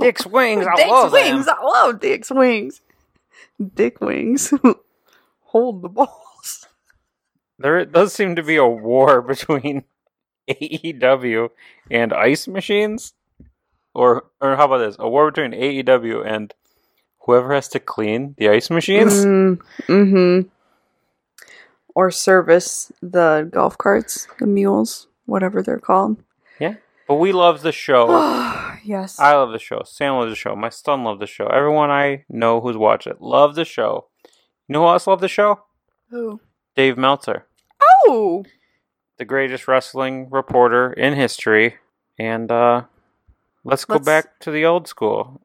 [0.00, 1.22] Dick's wings, I Dick's love them.
[1.36, 1.48] wings.
[1.48, 2.80] I love Dick's wings.
[3.74, 4.52] Dick wings.
[5.56, 6.68] Hold the balls.
[7.58, 9.84] There does seem to be a war between
[10.50, 11.48] AEW
[11.90, 13.14] and ice machines.
[13.94, 14.96] Or or how about this?
[14.98, 16.52] A war between AEW and
[17.20, 19.24] whoever has to clean the ice machines?
[19.24, 20.48] Mm, mm-hmm.
[21.94, 26.22] Or service the golf carts, the mules, whatever they're called.
[26.60, 26.74] Yeah,
[27.08, 28.10] but we love the show.
[28.84, 29.18] yes.
[29.18, 29.80] I love the show.
[29.86, 30.54] Sam loves the show.
[30.54, 31.46] My son loves the show.
[31.46, 34.08] Everyone I know who's watched it love the show.
[34.68, 35.60] You know who else loved the show?
[36.10, 36.40] Who?
[36.74, 37.46] Dave Meltzer,
[38.08, 38.44] Oh,
[39.18, 41.76] the greatest wrestling reporter in history.
[42.18, 42.82] And uh
[43.64, 45.40] let's go Let's- back to the old school.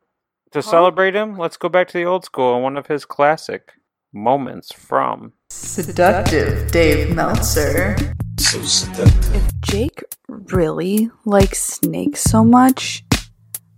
[0.52, 3.72] To celebrate him, let's go back to the old school and one of his classic
[4.12, 7.96] moments from seductive Dave Meltzer.
[8.38, 9.36] So seductive.
[9.36, 13.06] If Jake really likes snakes so much,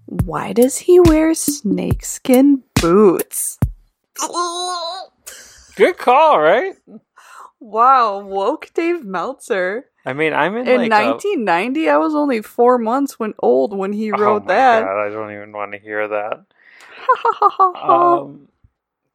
[0.07, 3.59] why does he wear snakeskin boots?
[5.75, 6.75] Good call, right?
[7.59, 9.85] Wow, woke Dave Meltzer.
[10.05, 13.93] I mean, I'm in, In like 1990, I was only four months when old when
[13.93, 14.71] he Oh wrote my that.
[14.71, 16.45] God, I don't even want to hear that.
[17.75, 18.49] Um,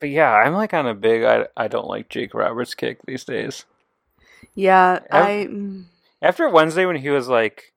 [0.01, 1.25] but yeah, I'm like on a big.
[1.25, 3.65] I I don't like Jake Roberts kick these days.
[4.55, 5.49] yeah, I.
[5.51, 5.85] mm,
[6.23, 7.73] After Wednesday, when he was like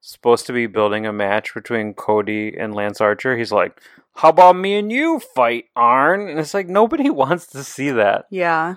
[0.00, 3.80] supposed to be building a match between Cody and Lance Archer, he's like,
[4.16, 8.26] "How about me and you fight, Arn?" And it's like nobody wants to see that.
[8.30, 8.76] Yeah.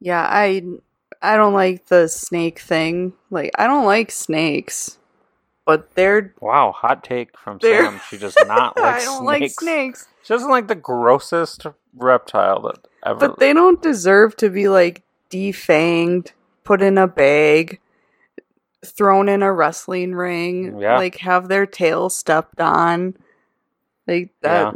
[0.00, 0.62] Yeah, I
[1.20, 3.14] I don't like the snake thing.
[3.30, 4.98] Like I don't like snakes.
[5.66, 8.00] But they're Wow, hot take from They're- Sam.
[8.08, 9.40] She does not like I don't snakes.
[9.42, 10.08] like snakes.
[10.22, 13.18] She doesn't like the grossest reptile that ever.
[13.18, 16.28] But they don't deserve to be like defanged,
[16.64, 17.80] put in a bag,
[18.84, 20.96] thrown in a wrestling ring, Yeah.
[20.96, 23.14] like have their tail stepped on.
[24.08, 24.74] Like that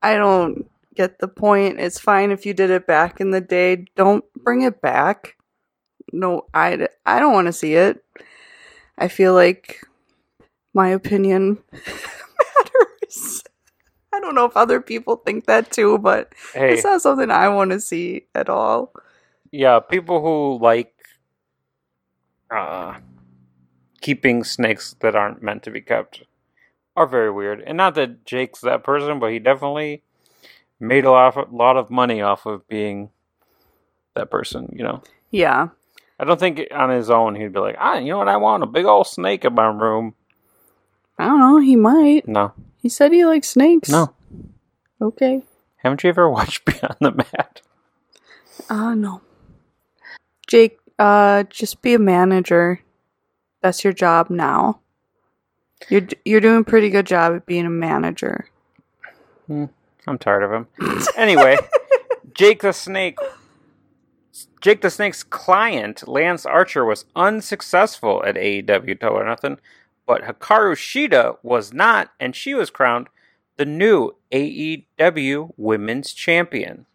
[0.00, 1.80] I don't get the point.
[1.80, 3.86] It's fine if you did it back in the day.
[3.96, 5.36] Don't bring it back.
[6.12, 8.04] No, I, I don't want to see it.
[8.96, 9.84] I feel like
[10.72, 13.42] my opinion matters.
[14.12, 17.48] I don't know if other people think that too, but hey, it's not something I
[17.48, 18.92] want to see at all.
[19.50, 20.94] yeah, people who like
[22.50, 22.98] uh,
[24.00, 26.22] keeping snakes that aren't meant to be kept
[26.96, 27.60] are very weird.
[27.60, 30.02] And not that Jake's that person, but he definitely
[30.80, 33.10] made a lot of, lot of money off of being
[34.14, 34.72] that person.
[34.76, 35.68] You know, Yeah.
[36.18, 38.62] I don't think on his own he'd be like, ah, you know what, I want
[38.62, 40.14] a big old snake in my room.
[41.18, 41.58] I don't know.
[41.58, 42.26] He might.
[42.26, 43.88] No, He said he likes snakes.
[43.90, 44.14] no.
[45.00, 45.42] Okay.
[45.76, 47.60] Haven't you ever watched Beyond the Mat?
[48.70, 49.20] Uh, no.
[50.46, 52.80] Jake, uh, just be a manager.
[53.62, 54.80] That's your job now.
[55.88, 58.48] You're you're doing a pretty good job at being a manager.
[59.46, 59.66] Hmm,
[60.06, 60.66] I'm tired of him.
[61.16, 61.58] anyway,
[62.34, 63.18] Jake the Snake.
[64.60, 69.58] Jake the Snake's client, Lance Archer, was unsuccessful at AEW Double or Nothing,
[70.06, 73.08] but Hikaru Shida was not, and she was crowned
[73.56, 76.86] the new AEW Women's Champion.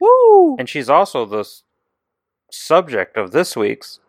[0.00, 0.56] Woo!
[0.58, 1.48] And she's also the
[2.50, 4.00] subject of this week's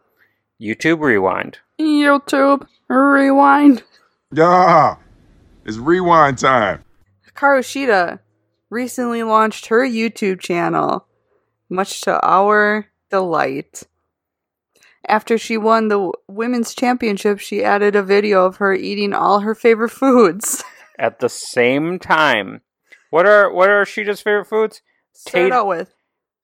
[0.60, 1.60] YouTube Rewind.
[1.80, 3.84] YouTube rewind.
[4.36, 4.98] Yeah.
[5.66, 6.84] It's rewind time.
[7.28, 8.20] Hikaru Shida
[8.70, 11.08] recently launched her YouTube channel,
[11.70, 13.84] much to our delight.
[15.08, 19.56] After she won the women's championship, she added a video of her eating all her
[19.56, 20.64] favorite foods.
[21.00, 22.62] At the same time,
[23.12, 24.82] what are what are Shida's favorite foods?
[25.14, 25.94] Start Tat- out with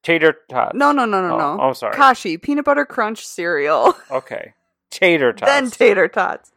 [0.03, 0.75] Tater tots.
[0.75, 1.59] no, no, no, no, Oh, no.
[1.61, 1.95] I'm sorry.
[1.95, 3.95] Kashi peanut butter crunch cereal.
[4.11, 4.53] Okay.
[4.89, 5.49] Tater tots.
[5.51, 6.51] then tater tots.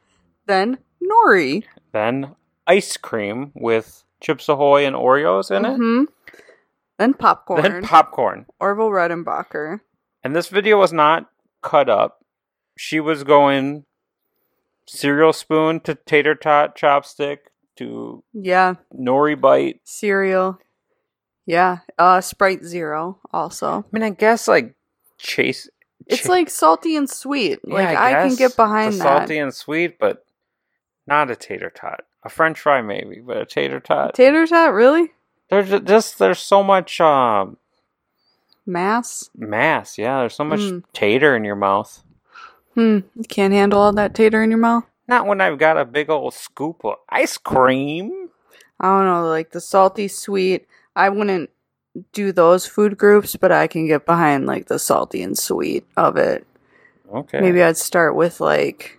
[0.47, 1.65] Then nori.
[1.93, 2.35] Then
[2.67, 5.79] ice cream with Chips Ahoy and Oreos in it.
[5.79, 6.07] Mhm.
[6.99, 7.63] Then popcorn.
[7.63, 8.47] Then popcorn.
[8.61, 9.81] Orville Redenbacher.
[10.23, 11.31] And this video was not
[11.63, 12.25] cut up.
[12.77, 13.85] She was going
[14.87, 17.39] cereal spoon to tater tot chopstick
[17.77, 19.81] to Yeah, nori bite.
[19.85, 20.59] cereal.
[21.47, 23.81] Yeah, uh, Sprite Zero also.
[23.81, 24.75] I mean, I guess like
[25.19, 25.69] chase.
[26.07, 27.61] It's like salty and sweet.
[27.65, 28.99] Yeah, like I, can get behind that.
[29.03, 30.25] salty and sweet, but
[31.07, 32.01] not a tater tot.
[32.23, 34.15] A French fry maybe, but a tater tot.
[34.15, 35.13] Tater tot, really?
[35.51, 37.59] There's just there's so much um,
[38.67, 39.29] Mass?
[39.37, 39.99] mass.
[39.99, 40.79] Yeah, there's so much Hmm.
[40.95, 42.03] tater in your mouth.
[42.75, 43.01] Hmm.
[43.15, 44.85] You can't handle all that tater in your mouth.
[45.07, 48.31] Not when I've got a big old scoop of ice cream.
[48.81, 50.67] I don't know, like the salty sweet.
[50.97, 51.51] I wouldn't
[52.13, 56.17] do those food groups, but I can get behind like the salty and sweet of
[56.17, 56.47] it.
[57.13, 57.41] Okay.
[57.41, 58.99] Maybe I'd start with like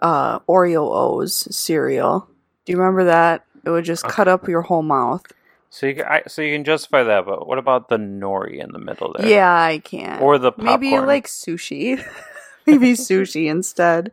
[0.00, 2.28] uh Oreo O's cereal.
[2.64, 3.44] Do you remember that?
[3.64, 5.24] It would just cut up your whole mouth.
[5.70, 8.72] So you can, I, so you can justify that, but what about the nori in
[8.72, 9.28] the middle there?
[9.28, 10.22] Yeah, I can't.
[10.22, 12.02] Or the Maybe you like sushi.
[12.66, 14.12] maybe sushi instead.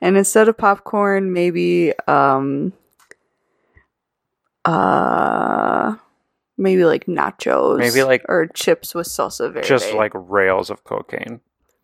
[0.00, 2.72] And instead of popcorn, maybe um
[4.64, 5.96] uh
[6.56, 7.78] maybe like nachos.
[7.78, 9.68] Maybe, like, or chips with salsa verde.
[9.68, 11.40] just like rails of cocaine.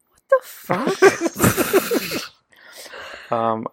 [0.08, 2.22] What the fuck?
[3.32, 3.66] Um,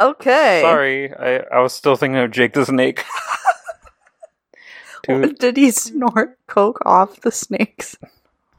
[0.00, 0.60] okay.
[0.62, 3.04] sorry, I, I was still thinking of Jake the Snake.
[5.02, 7.96] Dude, Did he snort coke off the snakes?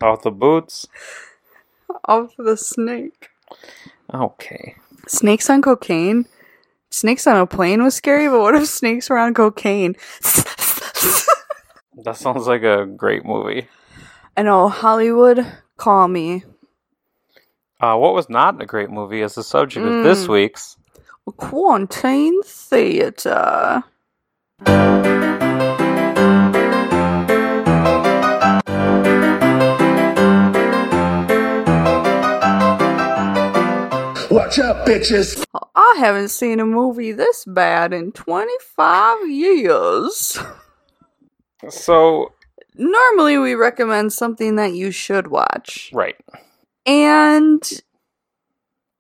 [0.01, 0.87] off the boots.
[2.05, 3.29] Off the snake.
[4.13, 4.75] Okay.
[5.07, 6.25] Snakes on cocaine?
[6.89, 9.95] Snakes on a plane was scary, but what if snakes were on cocaine?
[12.03, 13.67] That sounds like a great movie.
[14.35, 15.45] I know, Hollywood,
[15.77, 16.43] call me.
[17.83, 20.29] Uh, what was not a great movie is the subject of this Mm.
[20.29, 20.77] week's.
[21.35, 23.83] Quarantine Theater.
[34.31, 35.45] Watch out, bitches.
[35.75, 40.39] I haven't seen a movie this bad in 25 years.
[41.69, 42.31] So,
[42.75, 45.91] Normally, we recommend something that you should watch.
[45.93, 46.15] right.
[46.85, 47.61] And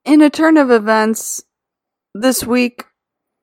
[0.05, 1.43] in a turn of events,
[2.13, 2.85] this week,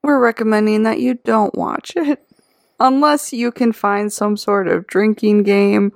[0.02, 2.26] we're recommending that you don't watch it.
[2.80, 5.92] Unless you can find some sort of drinking game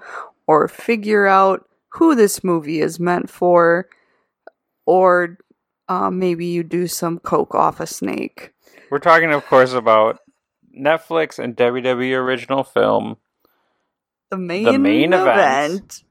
[0.46, 3.88] or figure out who this movie is meant for,
[4.84, 5.38] or
[5.88, 8.52] uh, maybe you do some coke off a snake.
[8.90, 10.18] We're talking, of course, about
[10.78, 13.16] Netflix and WWE original film.
[14.30, 15.28] The main, main event.
[15.28, 16.04] event.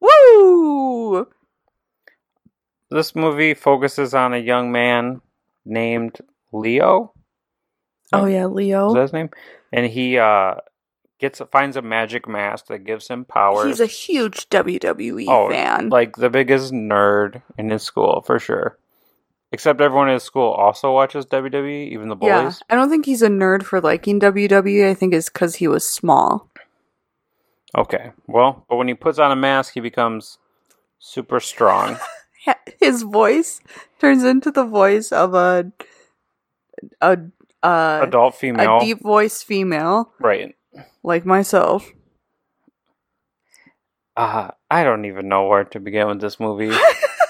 [0.00, 1.26] Woo!
[2.94, 5.20] This movie focuses on a young man
[5.64, 6.20] named
[6.52, 7.12] Leo.
[8.12, 8.86] Oh yeah, Leo.
[8.86, 9.30] Is that his name?
[9.72, 10.54] And he uh,
[11.18, 13.66] gets finds a magic mask that gives him powers.
[13.66, 15.88] He's a huge WWE oh, fan.
[15.88, 18.78] like the biggest nerd in his school for sure.
[19.50, 22.52] Except everyone in his school also watches WWE, even the yeah.
[22.70, 24.88] I don't think he's a nerd for liking WWE.
[24.88, 26.48] I think it's because he was small.
[27.76, 30.38] Okay, well, but when he puts on a mask, he becomes
[31.00, 31.98] super strong.
[32.80, 33.60] His voice
[34.00, 35.72] turns into the voice of a
[37.00, 37.18] a
[37.62, 40.54] Adult female, a deep voice female right?
[41.02, 41.90] like myself.
[44.16, 46.76] Uh, I don't even know where to begin with this movie.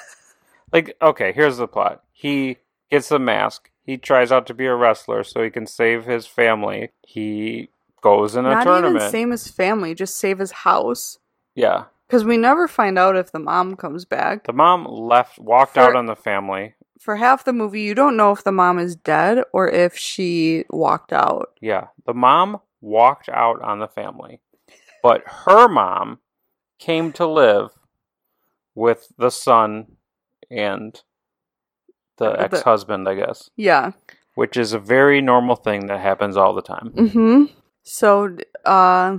[0.73, 2.03] like, okay, here's the plot.
[2.13, 2.59] He
[2.91, 3.71] gets the mask.
[3.85, 6.91] He tries out to be a wrestler so he can save his family.
[7.07, 7.71] He
[8.03, 8.97] goes in a Not tournament.
[8.97, 11.19] even same his family, just save his house.
[11.55, 11.85] yeah.
[12.07, 14.45] Because we never find out if the mom comes back.
[14.47, 16.75] The mom left, walked For- out on the family.
[17.01, 20.65] for half the movie, you don't know if the mom is dead or if she
[20.71, 21.51] walked out.
[21.61, 24.41] Yeah, the mom walked out on the family,
[25.03, 26.19] but her mom
[26.79, 27.71] came to live
[28.75, 29.97] with the son
[30.51, 31.01] and
[32.19, 33.93] the ex husband, I guess, Yeah.
[34.35, 36.91] which is a very normal thing that happens all the time.
[36.95, 37.45] Mm-hmm.
[37.83, 39.19] So, uh,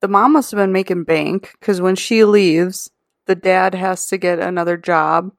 [0.00, 2.90] the mom must have been making bank because when she leaves,
[3.26, 5.32] the dad has to get another job,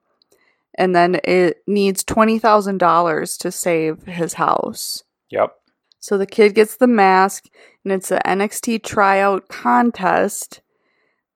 [0.78, 5.04] and then it needs twenty thousand dollars to save his house.
[5.32, 5.54] Yep.
[6.00, 7.46] So the kid gets the mask,
[7.84, 10.62] and it's an NXT tryout contest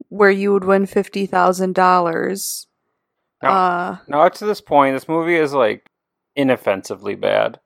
[0.10, 2.68] where you would win fifty thousand dollars.
[3.42, 5.86] Now, Uh, now, up to this point, this movie is like
[6.36, 7.60] inoffensively bad.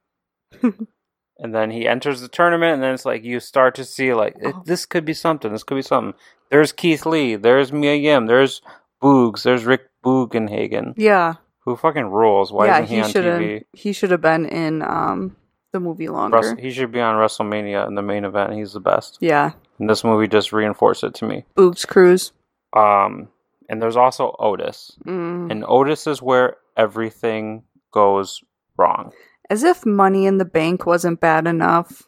[1.40, 4.36] and then he enters the tournament, and then it's like you start to see like
[4.44, 4.62] Oh.
[4.66, 5.52] this could be something.
[5.52, 6.14] This could be something.
[6.50, 7.36] There's Keith Lee.
[7.36, 8.26] There's Mia Yim.
[8.28, 8.62] There's
[9.04, 9.44] Boogs.
[9.44, 11.36] There's Rick Bugenhagen, yeah,
[11.66, 12.52] who fucking rules.
[12.52, 13.10] Why yeah, isn't he, he on.
[13.12, 13.64] TV?
[13.74, 15.36] He should have been in um
[15.74, 16.38] the movie longer.
[16.38, 18.54] Rus- he should be on WrestleMania in the main event.
[18.54, 19.18] He's the best.
[19.20, 21.44] yeah, And this movie just reinforced it to me.
[21.58, 22.32] Boogs Cruise.
[22.76, 23.28] Um,
[23.70, 25.52] and there's also Otis, Mm.
[25.52, 28.42] and Otis is where everything goes
[28.78, 29.12] wrong.
[29.50, 32.04] As if Money in the Bank wasn't bad enough.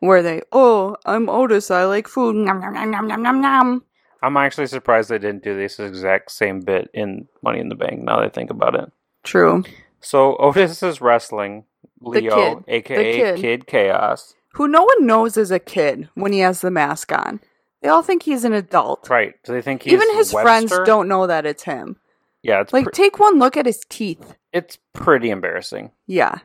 [0.00, 2.36] Where they, oh, I'm Otis, I like food.
[2.36, 3.84] Nom, nom, nom, nom, nom, nom, nom.
[4.22, 8.02] I'm actually surprised they didn't do this exact same bit in Money in the Bank.
[8.02, 8.90] Now that I think about it.
[9.22, 9.64] True.
[10.00, 11.64] So Otis is wrestling
[12.00, 12.64] Leo, kid.
[12.68, 13.40] aka kid.
[13.40, 14.34] Kid Chaos.
[14.54, 17.40] Who no one knows is a kid when he has the mask on.
[17.82, 19.08] They all think he's an adult.
[19.10, 19.34] Right?
[19.44, 21.96] Do they think he's Even his friends don't know that it's him.
[22.42, 24.36] Yeah, it's Like, pre- take one look at his teeth.
[24.52, 25.90] it's pretty embarrassing.
[26.06, 26.38] Yeah.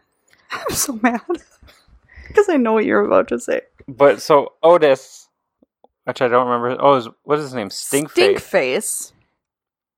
[0.51, 1.21] I'm so mad.
[2.27, 3.61] Because I know what you're about to say.
[3.87, 5.27] But so Otis,
[6.03, 6.77] which I don't remember.
[6.79, 7.71] Oh, is, what is his name?
[7.71, 9.13] Stink, Stink face.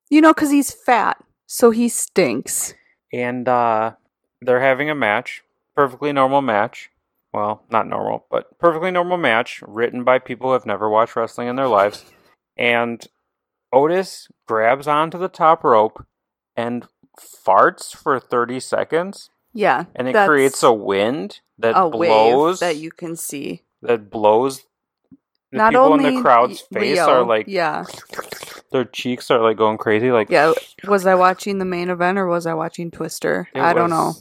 [0.10, 1.22] You know, because he's fat.
[1.47, 2.74] So he stinks.
[3.12, 3.95] and uh,
[4.41, 5.43] they're having a match,
[5.76, 6.89] perfectly normal match.
[7.34, 11.49] Well, not normal, but perfectly normal match written by people who have never watched wrestling
[11.49, 12.06] in their lives.
[12.56, 13.06] And
[13.74, 16.06] Otis grabs onto the top rope
[16.56, 16.88] and
[17.20, 19.86] farts for 30 seconds, Yeah.
[19.95, 23.64] and it creates a wind that a blows that you can see.
[23.82, 24.64] that blows
[25.52, 27.84] the Not people only in the crowd's face are like yeah,
[28.72, 30.54] their cheeks are like going crazy like yeah.
[30.88, 33.49] Was I watching the main event or was I watching Twister?
[33.54, 34.14] it I don't know.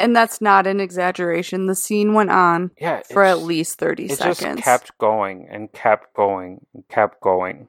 [0.00, 1.66] And that's not an exaggeration.
[1.66, 4.56] The scene went on yeah for at least thirty it seconds.
[4.56, 7.68] just kept going and kept going and kept going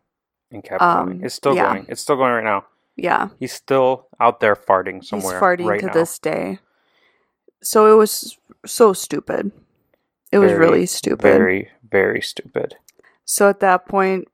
[0.51, 1.23] and kept Um, going.
[1.23, 1.73] It's still yeah.
[1.73, 1.85] going.
[1.89, 2.65] It's still going right now.
[3.01, 5.33] Yeah, He's still out there farting somewhere.
[5.33, 5.93] he's farting right to now.
[5.93, 6.59] this day.
[7.61, 9.51] So it was so stupid.
[10.31, 11.21] It was really stupid.
[11.21, 12.75] Very, very stupid.
[13.25, 14.27] So at that point,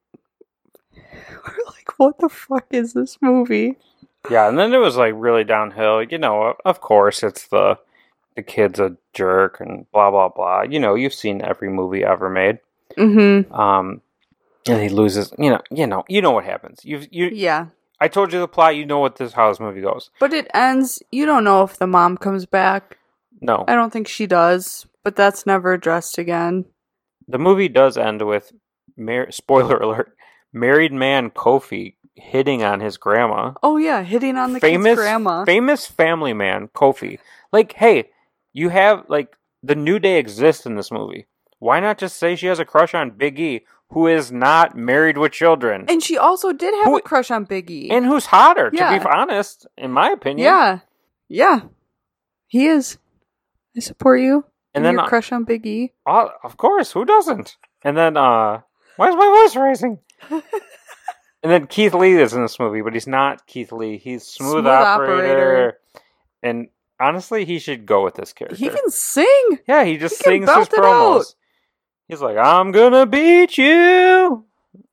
[0.95, 3.78] we're like, "What the fuck is this movie?"
[4.30, 6.03] Yeah, and then it was like really downhill.
[6.03, 7.78] You know, of course, it's the
[8.36, 10.63] the kid's a jerk and blah blah blah.
[10.63, 12.59] You know, you've seen every movie ever made.
[12.97, 13.53] Mm-hmm.
[13.53, 14.01] Um,
[14.68, 15.34] and he loses.
[15.38, 16.82] You know, you know, you know what happens.
[16.84, 17.30] You've you.
[17.32, 17.68] Yeah,
[17.99, 18.75] I told you the plot.
[18.75, 20.09] You know what this how this movie goes.
[20.19, 21.01] but it ends.
[21.11, 22.97] You don't know if the mom comes back.
[23.41, 26.65] No, I don't think she does, but that's never addressed again.
[27.27, 28.51] the movie does end with
[28.97, 30.15] mar- spoiler alert:
[30.53, 33.53] married man Kofi hitting on his grandma.
[33.61, 35.43] Oh yeah, hitting on the famous kid's grandma.
[35.45, 37.19] famous family man Kofi.
[37.51, 38.09] Like, hey,
[38.53, 41.25] you have like the New Day exists in this movie.
[41.59, 45.17] Why not just say she has a crush on Big E, who is not married
[45.17, 47.91] with children, and she also did have Who- a crush on Biggie.
[47.91, 48.69] and who's hotter?
[48.71, 50.45] To be honest, in my opinion.
[50.45, 50.79] yeah,
[51.27, 51.59] yeah,
[52.47, 52.97] he is.
[53.77, 54.45] I support you.
[54.73, 55.91] And And then your uh, crush on Biggie.
[56.05, 57.57] uh, of course, who doesn't?
[57.83, 58.61] And then uh,
[58.97, 59.99] why is my voice rising?
[60.29, 60.43] and
[61.51, 63.97] then Keith Lee is in this movie, but he's not Keith Lee.
[63.97, 65.21] He's smooth, Smooth operator.
[65.23, 65.79] Operator.
[66.43, 66.67] And
[66.99, 68.57] honestly, he should go with this character.
[68.57, 69.59] He can sing.
[69.67, 71.36] Yeah, he just He sings his promos.
[72.08, 74.45] He's like, I'm gonna beat you.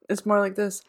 [0.08, 0.82] It's more like this.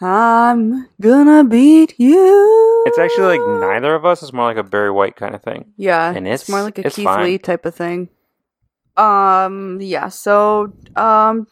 [0.00, 2.82] I'm gonna beat you.
[2.86, 5.72] It's actually like neither of us is more like a Barry White kind of thing.
[5.76, 7.24] Yeah, And it's, it's- more like a it's Keith fine.
[7.24, 8.08] Lee type of thing.
[8.96, 10.08] Um, yeah.
[10.08, 11.46] So, um,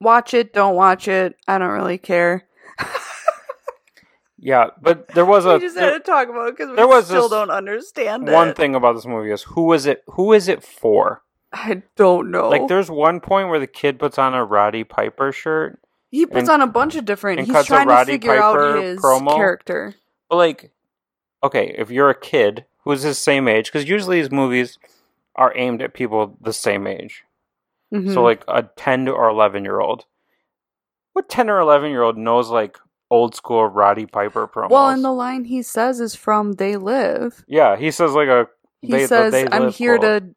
[0.00, 0.52] watch it.
[0.54, 1.36] Don't watch it.
[1.46, 2.46] I don't really care.
[4.42, 6.88] Yeah, but there was a we just had to talk about it because we there
[6.88, 8.56] was still don't understand one it.
[8.56, 10.02] thing about this movie is who is it?
[10.06, 11.20] Who is it for?
[11.52, 12.48] I don't know.
[12.48, 15.80] Like, there's one point where the kid puts on a Roddy Piper shirt,
[16.10, 17.40] he puts and- on a bunch of different.
[17.40, 19.34] He's trying to figure out his promo.
[19.36, 19.94] character.
[20.28, 20.70] but like,
[21.42, 24.78] okay, if you're a kid who's his same age, because usually these movies
[25.36, 27.24] are aimed at people the same age.
[27.92, 28.12] Mhm.
[28.14, 30.04] So like a ten or eleven year old.
[31.12, 32.78] What ten or eleven year old knows like
[33.10, 34.70] old school Roddy Piper promos.
[34.70, 38.46] Well, and the line he says is from "They Live." yeah, he says like a
[38.80, 40.22] He they, the says, They "I'm here quote.
[40.22, 40.34] to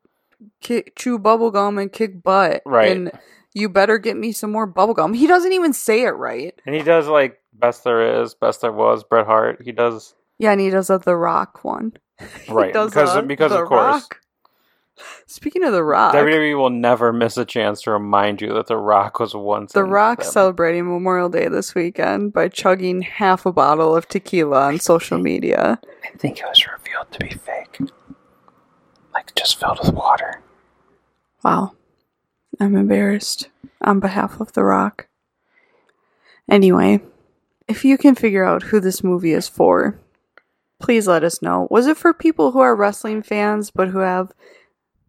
[0.61, 2.95] kick, chew bubblegum and kick butt." Right.
[2.95, 3.11] And
[3.53, 5.15] you better get me some more bubblegum.
[5.15, 6.59] He doesn't even say it right.
[6.65, 9.03] and he does like best there is, best there was.
[9.03, 9.61] Bret Hart.
[9.63, 11.93] He does Yeah, and he does a The Rock one.
[12.49, 14.01] Right does because a because The of course.
[14.03, 14.19] Rock.
[15.25, 18.77] Speaking of The Rock, WWE will never miss a chance to remind you that The
[18.77, 20.31] Rock was once The Rock them.
[20.31, 25.79] celebrating Memorial Day this weekend by chugging half a bottle of tequila on social media.
[26.03, 27.79] I think it was revealed to be fake,
[29.13, 30.41] like just filled with water.
[31.43, 31.73] Wow.
[32.59, 33.49] I'm embarrassed
[33.81, 35.07] on behalf of The Rock.
[36.49, 37.01] Anyway,
[37.67, 39.99] if you can figure out who this movie is for,
[40.79, 41.67] please let us know.
[41.71, 44.31] Was it for people who are wrestling fans but who have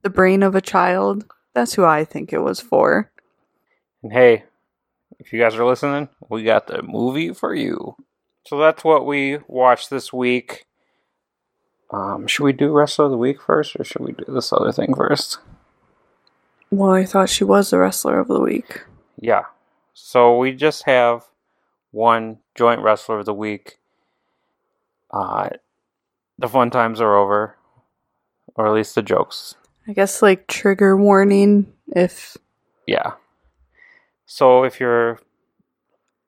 [0.03, 1.25] the brain of a child?
[1.55, 3.11] That's who I think it was for.
[4.03, 4.45] And hey,
[5.19, 7.97] if you guys are listening, we got the movie for you.
[8.47, 10.67] So that's what we watched this week.
[11.95, 14.73] Um, should we do wrestler of the week first, or should we do this other
[14.73, 15.39] thing first?
[16.71, 18.83] Well, I thought she was the wrestler of the week.
[19.21, 19.45] Yeah.
[19.93, 21.23] So we just have
[21.93, 23.79] one joint wrestler of the week.
[25.13, 25.51] Uh,
[26.37, 27.57] the fun times are over,
[28.57, 29.55] or at least the jokes.
[29.87, 32.37] I guess like trigger warning if
[32.89, 33.13] Yeah.
[34.27, 35.21] So if you're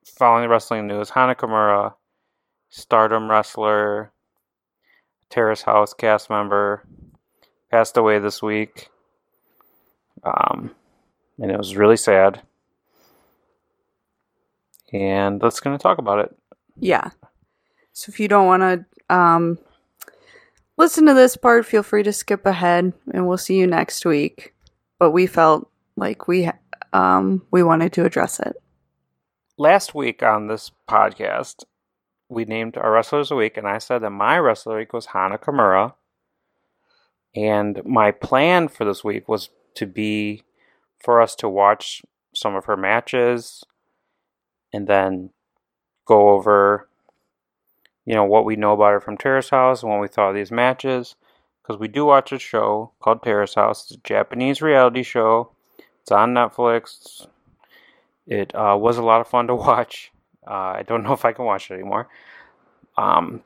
[0.05, 1.95] following the wrestling news, Hana Kimura,
[2.71, 4.13] Stardom wrestler,
[5.31, 6.87] Terrace House cast member,
[7.71, 8.89] passed away this week.
[10.23, 10.75] Um,
[11.39, 12.43] and it was really sad.
[14.93, 16.37] And let's going to talk about it.
[16.79, 17.11] Yeah.
[17.93, 19.59] So if you don't want to um,
[20.77, 24.55] listen to this part, feel free to skip ahead, and we'll see you next week.
[24.99, 26.51] But we felt like we
[26.93, 28.57] um, we wanted to address it.
[29.59, 31.65] Last week on this podcast,
[32.29, 34.93] we named our wrestlers the week, and I said that my wrestler of the week
[34.93, 35.95] was Hana Kimura.
[37.35, 40.43] And my plan for this week was to be
[40.99, 42.03] for us to watch
[42.35, 43.63] some of her matches
[44.73, 45.31] and then
[46.07, 46.89] go over,
[48.05, 50.35] you know, what we know about her from Terrace House and what we thought of
[50.35, 51.15] these matches.
[51.63, 53.85] Because we do watch a show called Terrace House.
[53.85, 55.51] It's a Japanese reality show.
[56.01, 57.27] It's on Netflix.
[58.27, 60.13] It uh, was a lot of fun to watch.
[60.47, 62.09] Uh, I don't know if I can watch it anymore.
[62.97, 63.43] Um,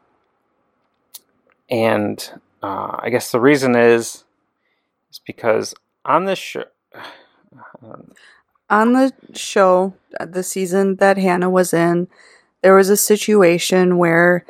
[1.68, 4.24] and uh, I guess the reason is
[5.10, 5.74] is because
[6.04, 6.64] on this show,
[8.70, 12.06] On the show, uh, the season that Hana was in,
[12.62, 14.46] there was a situation where,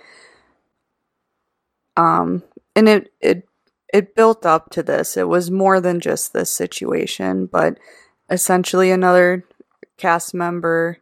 [1.97, 2.43] um,
[2.77, 3.49] and it it
[3.95, 5.17] it built up to this.
[5.17, 7.79] It was more than just this situation, but
[8.29, 9.47] essentially another
[9.97, 10.99] cast member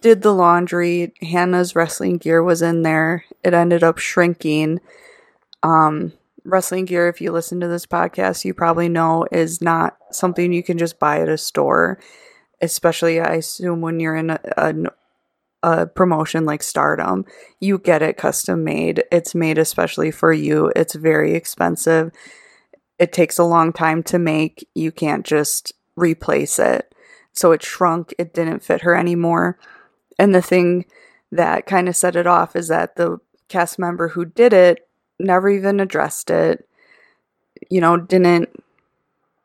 [0.00, 1.12] did the laundry.
[1.20, 3.24] Hana's wrestling gear was in there.
[3.44, 4.80] It ended up shrinking.
[5.62, 6.12] Um,
[6.44, 10.62] wrestling gear, if you listen to this podcast, you probably know is not something you
[10.62, 11.98] can just buy at a store.
[12.60, 14.74] Especially, I assume, when you're in a, a,
[15.62, 17.24] a promotion like Stardom,
[17.60, 19.04] you get it custom made.
[19.12, 20.72] It's made especially for you.
[20.74, 22.12] It's very expensive.
[22.98, 24.66] It takes a long time to make.
[24.74, 26.94] You can't just replace it.
[27.34, 28.14] So it shrunk.
[28.18, 29.58] It didn't fit her anymore.
[30.18, 30.86] And the thing
[31.32, 34.88] that kind of set it off is that the cast member who did it
[35.18, 36.68] never even addressed it,
[37.70, 38.50] you know, didn't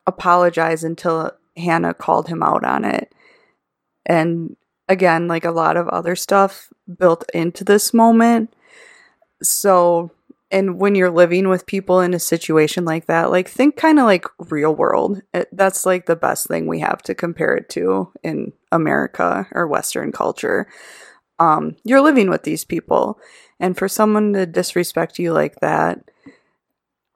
[0.07, 3.13] apologize until Hana called him out on it.
[4.05, 4.55] And
[4.89, 8.53] again, like a lot of other stuff built into this moment.
[9.41, 10.11] So,
[10.51, 14.05] and when you're living with people in a situation like that, like think kind of
[14.05, 15.22] like real world.
[15.34, 19.67] It, that's like the best thing we have to compare it to in America or
[19.67, 20.67] Western culture.
[21.39, 23.19] Um, you're living with these people,
[23.59, 25.99] and for someone to disrespect you like that,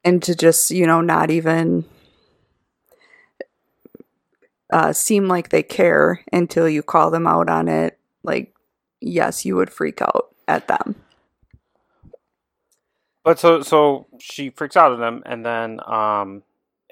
[0.03, 1.85] and to just you know not even
[4.71, 8.53] uh, seem like they care until you call them out on it, like
[9.01, 10.95] yes, you would freak out at them.
[13.25, 16.43] but so so she freaks out at them, and then um,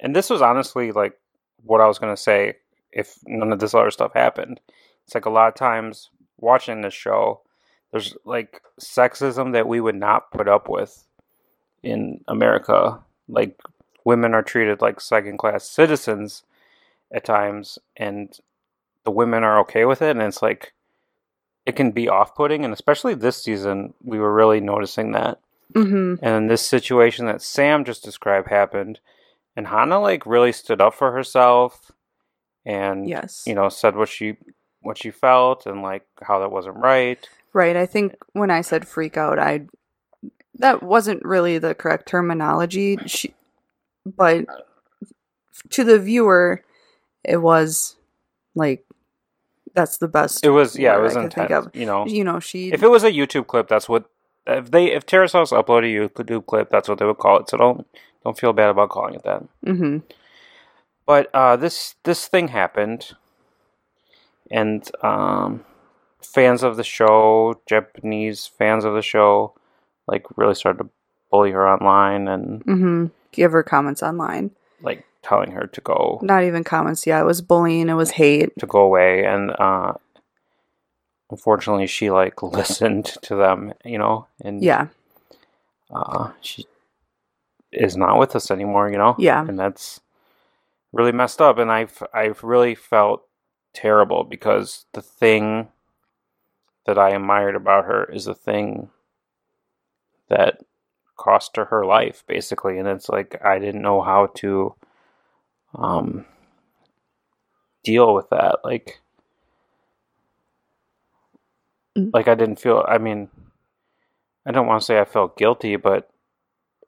[0.02, 1.18] and this was honestly like
[1.64, 2.56] what I was gonna say
[2.94, 4.60] if none of this other stuff happened.
[5.06, 7.42] It's like a lot of times watching this show,
[7.92, 11.06] there's like sexism that we would not put up with
[11.82, 13.00] in America.
[13.28, 13.60] Like
[14.06, 16.44] women are treated like second class citizens
[17.12, 18.38] at times, and
[19.04, 20.74] the women are okay with it, and it's like
[21.66, 25.40] it can be off putting, and especially this season, we were really noticing that.
[25.74, 26.24] Mm-hmm.
[26.24, 29.00] And then this situation that Sam just described happened,
[29.56, 31.92] and Hana like really stood up for herself,
[32.66, 33.44] and Yes.
[33.46, 34.38] you know said what she
[34.82, 37.28] what she felt and like how that wasn't right.
[37.54, 37.76] Right.
[37.78, 39.68] I think when I said freak out, I
[40.56, 42.98] that wasn't really the correct terminology.
[43.06, 43.34] She,
[44.06, 44.46] but
[45.70, 46.64] to the viewer,
[47.24, 47.96] it was
[48.56, 48.86] like
[49.74, 50.46] that's the best.
[50.46, 51.68] It was yeah, it was I could think intense.
[51.68, 51.76] of.
[51.76, 52.72] You know, You know, she.
[52.72, 54.06] if it was a YouTube clip, that's what
[54.46, 57.50] if they if Terrace House uploaded a YouTube clip, that's what they would call it.
[57.50, 57.88] So don't
[58.24, 59.44] don't feel bad about calling it that.
[59.66, 60.00] hmm
[61.06, 63.12] But uh, this this thing happened,
[64.50, 65.66] and um,
[66.22, 69.54] fans of the show, Japanese fans of the show,
[70.08, 70.90] like really started to
[71.32, 74.52] bully her online and hmm Give her comments online.
[74.82, 77.08] like telling her to go Not even comments.
[77.08, 77.90] Yeah, it was bullying.
[77.90, 78.58] It was hate.
[78.60, 79.94] to go away and uh
[81.32, 84.88] unfortunately she like listened to them you know and Yeah.
[85.90, 86.66] uh she
[87.72, 89.42] is not with us anymore you know Yeah.
[89.48, 90.00] and that's
[90.94, 93.24] really messed up and i've i've really felt
[93.74, 95.70] terrible because the thing
[96.86, 98.90] that i admired about her is the thing
[100.30, 100.60] that
[101.18, 104.76] cost her her life basically and it's like i didn't know how to
[105.76, 106.26] um
[107.84, 109.00] deal with that like
[111.98, 112.12] Mm.
[112.14, 113.30] like i didn't feel i mean
[114.48, 116.10] i don't want to say i felt guilty but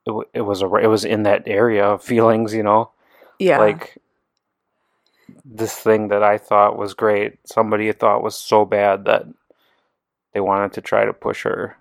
[0.06, 2.90] it, it was a it was in that area of feelings you know
[3.38, 3.58] Yeah.
[3.58, 3.98] like
[5.44, 9.24] this thing that i thought was great somebody thought was so bad that
[10.34, 11.76] they wanted to try to push her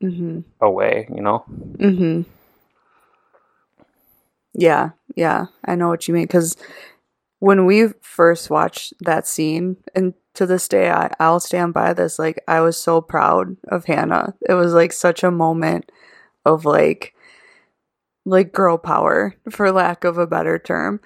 [0.00, 1.38] hmm away you know
[1.78, 2.22] hmm
[4.54, 6.24] Yeah, yeah, I know what you mean.
[6.24, 6.56] Because
[7.40, 12.18] when we first watched that scene, and to this day, I, I'll stand by this.
[12.18, 14.34] Like, I was so proud of Hana.
[14.48, 15.92] It was like such a moment
[16.46, 17.14] of like,
[18.26, 21.00] like girl power, for lack of a better term.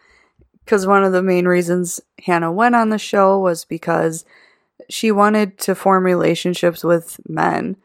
[0.65, 4.25] Because one of the main reasons Hana went on the show was because
[4.89, 7.77] she wanted to form relationships with men.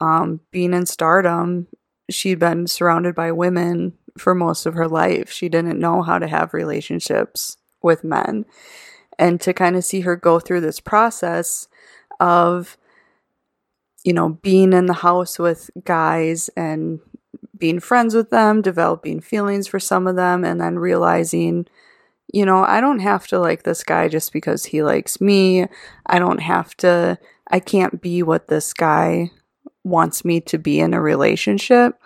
[0.00, 1.66] Um, being in stardom,
[2.10, 5.30] she'd been surrounded by women for most of her life.
[5.30, 8.44] She didn't know how to have relationships with men.
[9.18, 11.68] And to kind of see her go through this process
[12.20, 12.76] of,
[14.04, 17.00] you know, being in the house with guys and
[17.56, 21.66] being friends with them, developing feelings for some of them, and then realizing,
[22.32, 25.66] you know, I don't have to like this guy just because he likes me.
[26.06, 27.18] I don't have to,
[27.50, 29.30] I can't be what this guy
[29.84, 32.00] wants me to be in a relationship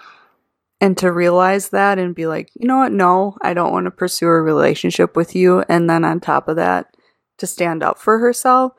[0.81, 2.93] and to realize that and be like, you know what?
[2.93, 5.65] No, I don't want to pursue a relationship with you.
[5.69, 6.95] And then on top of that,
[7.39, 8.73] to stand up for herself,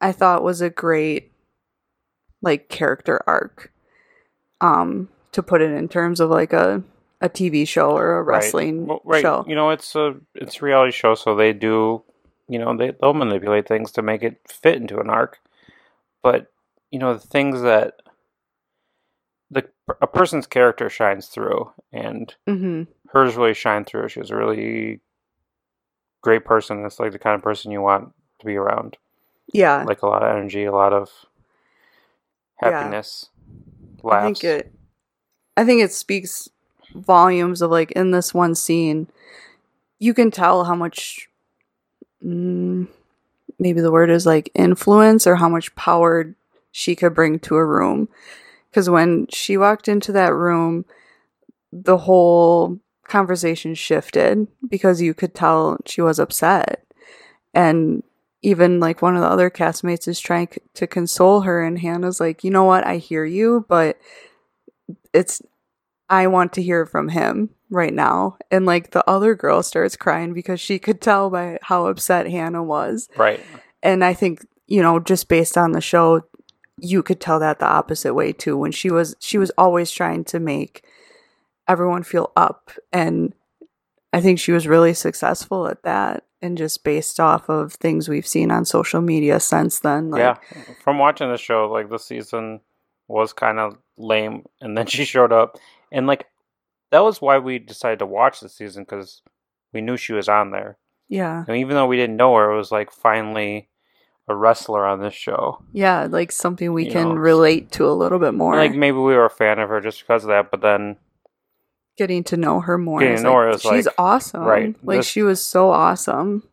[0.00, 1.32] I thought was a great
[2.42, 3.72] like character arc.
[4.60, 6.82] Um, to put it in terms of like a
[7.20, 9.22] a TV show or a wrestling Well, right.
[9.22, 9.44] show.
[9.46, 12.02] You know, it's a it's a reality show, so they do,
[12.48, 15.38] you know, they they'll manipulate things to make it fit into an arc.
[16.22, 16.46] But
[16.90, 17.94] you know, the things that
[19.50, 19.68] the
[20.00, 24.08] a person's character shines through, and hmm hers really shined through.
[24.08, 25.00] She was a really
[26.22, 26.82] great person.
[26.82, 28.96] That's like the kind of person you want to be around.
[29.52, 31.10] Yeah, Like a lot of energy, a lot of
[32.62, 32.70] Yeah.
[32.70, 33.30] happiness,
[34.08, 34.72] I think it.
[35.60, 36.48] I think it speaks
[36.94, 39.08] volumes of like in this one scene,
[39.98, 41.28] you can tell how much.
[42.24, 42.88] Mm,
[43.58, 46.34] maybe the word is like influence or how much power
[46.72, 48.08] she could bring to a room.
[48.70, 50.86] Because when she walked into that room,
[51.72, 56.84] the whole conversation shifted because you could tell she was upset.
[57.52, 58.02] And
[58.42, 62.20] even like one of the other castmates is trying c- to console her, and Hana's
[62.20, 63.98] like, you know what, I hear you, but
[65.12, 65.42] it's,
[66.10, 68.36] I want to hear from him right now.
[68.50, 72.62] And like the other girl starts crying because she could tell by how upset Hana
[72.62, 73.40] was right.
[73.82, 76.22] and I think you know just based on the show,
[76.76, 78.56] you could tell that the opposite way too.
[78.56, 80.84] When she was she was always trying to make
[81.68, 83.32] everyone feel up, and
[84.12, 86.24] I think she was really successful at that.
[86.42, 90.36] And just based off of things we've seen on social media since then, like, yeah,
[90.82, 92.60] from watching the show, like the season
[93.08, 95.58] was kind of lame, and then she showed up,
[95.92, 96.26] and like
[96.90, 99.22] that was why we decided to watch the season because
[99.72, 100.76] we knew she was on there,
[101.08, 103.68] yeah, and even though we didn't know her, it was like finally
[104.28, 105.62] a wrestler on this show.
[105.72, 108.54] yeah, like something we You can know, relate to a little bit more.
[108.56, 110.96] Like maybe we were a fan of her just because of that, but then
[111.96, 113.00] getting to know her more.
[113.00, 114.42] Getting to know like, her she's like- awesome.
[114.44, 116.44] right, Like this- she was so awesome.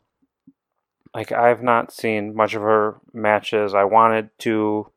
[1.14, 3.74] like I've not seen much of her matches.
[3.74, 4.92] I wanted to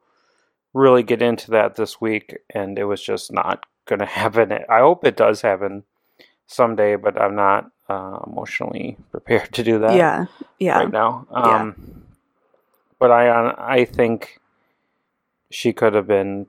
[0.72, 4.52] really get into that this week, and it was just not going to happen.
[4.68, 5.84] I hope it does happen
[6.46, 10.26] someday, but I'm not uh, emotionally prepared to do that yeah,
[10.58, 10.78] yeah.
[10.78, 11.26] right now.
[11.30, 11.60] Yeah.
[11.60, 12.04] Um,
[12.98, 14.40] But I, uh, I think
[15.50, 16.46] she could have been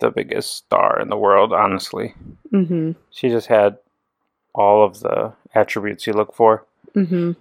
[0.00, 2.14] the biggest star in the world, honestly.
[2.50, 2.92] Mm-hmm.
[3.10, 3.76] She just had
[4.54, 6.64] all of the attributes you look for.
[6.94, 7.32] Mm-hmm.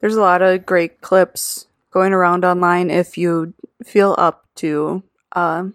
[0.00, 5.74] There's a lot of great clips going around online if you feel up to um,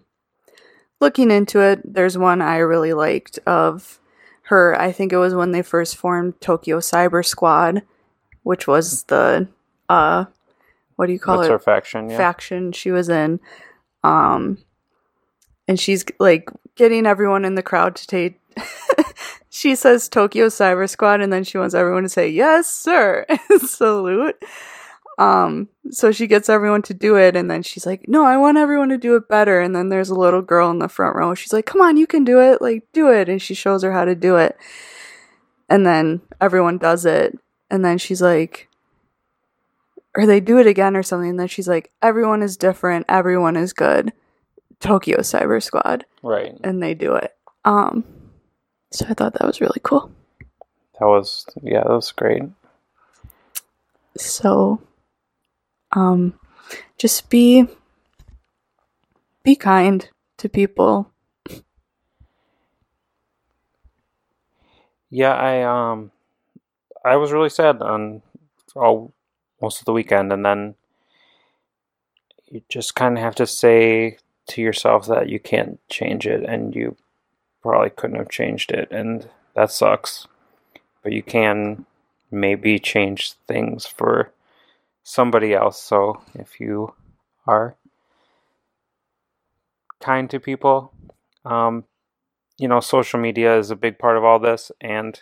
[1.04, 1.82] looking into it.
[1.84, 4.00] There's one I really liked of
[4.44, 4.80] her.
[4.80, 7.84] I think it was when they first formed Tokyo Cyber Squad,
[8.44, 9.48] which was the
[9.90, 10.26] uh,
[10.96, 11.52] what do you call That's it?
[11.52, 12.18] her faction, yeah.
[12.18, 13.40] faction she was in.
[14.04, 14.58] Um,
[15.68, 18.40] and she's like getting everyone in the crowd to take.
[19.50, 23.26] she says Tokyo Cyber Squad, and then she wants everyone to say yes, sir,
[23.60, 24.42] salute.
[25.20, 28.58] Um, so she gets everyone to do it, and then she's like, "No, I want
[28.58, 31.36] everyone to do it better." And then there's a little girl in the front row.
[31.36, 32.62] She's like, "Come on, you can do it!
[32.62, 34.58] Like, do it!" And she shows her how to do it.
[35.70, 37.38] And then everyone does it,
[37.70, 38.70] and then she's like,
[40.16, 41.30] or they do it again or something.
[41.30, 43.06] And then she's like, everyone is different.
[43.10, 44.14] Everyone is good.
[44.80, 46.06] Tokyo Cyber Squad.
[46.22, 46.56] Right.
[46.64, 47.36] And they do it.
[47.66, 48.04] Um,
[48.92, 50.12] so I thought that was really cool.
[51.00, 52.44] That was yeah, that was great.
[54.16, 54.80] So,
[55.94, 56.40] um,
[56.98, 57.68] just be,
[59.44, 61.12] be kind to people.
[65.10, 66.12] Yeah, I um
[67.06, 68.24] I was really sad on
[68.76, 69.14] all
[69.62, 70.74] most of the weekend and then
[72.50, 74.18] you just kind of have to say
[74.48, 76.96] to yourself that you can't change it and you
[77.62, 80.28] probably couldn't have changed it and that sucks.
[81.04, 81.86] But you can
[82.32, 84.32] maybe change things for
[85.04, 85.82] somebody else.
[85.82, 86.94] So if you
[87.46, 87.76] are
[90.00, 90.92] kind to people,
[91.46, 91.86] um,
[92.58, 94.72] you know, social media is a big part of all this.
[94.82, 95.22] And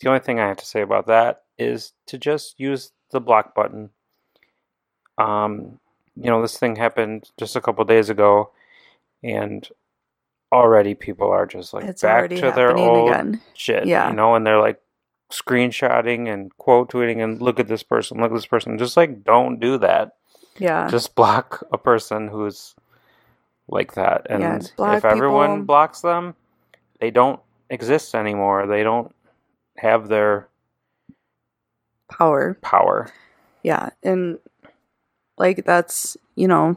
[0.00, 3.54] the only thing I have to say about that is to just use the block
[3.54, 3.90] button.
[5.18, 5.78] Um,
[6.16, 8.50] you know, this thing happened just a couple days ago,
[9.22, 9.68] and
[10.52, 13.40] already people are just like It's back to their old again.
[13.54, 13.86] shit.
[13.86, 14.10] Yeah.
[14.10, 14.80] You know, and they're like
[15.30, 18.78] screenshotting and quote tweeting and look at this person, look at this person.
[18.78, 20.16] Just like don't do that.
[20.58, 20.88] Yeah.
[20.90, 22.74] Just block a person who's
[23.68, 24.26] like that.
[24.30, 24.42] And
[24.78, 25.64] Yeah, if everyone people.
[25.66, 26.34] blocks them,
[27.00, 28.66] they don't exist anymore.
[28.66, 29.14] They don't
[29.78, 30.48] have their
[32.08, 32.56] Power.
[32.62, 33.08] power.
[33.62, 33.90] Yeah.
[34.02, 34.38] And
[35.38, 36.76] like that's, you know,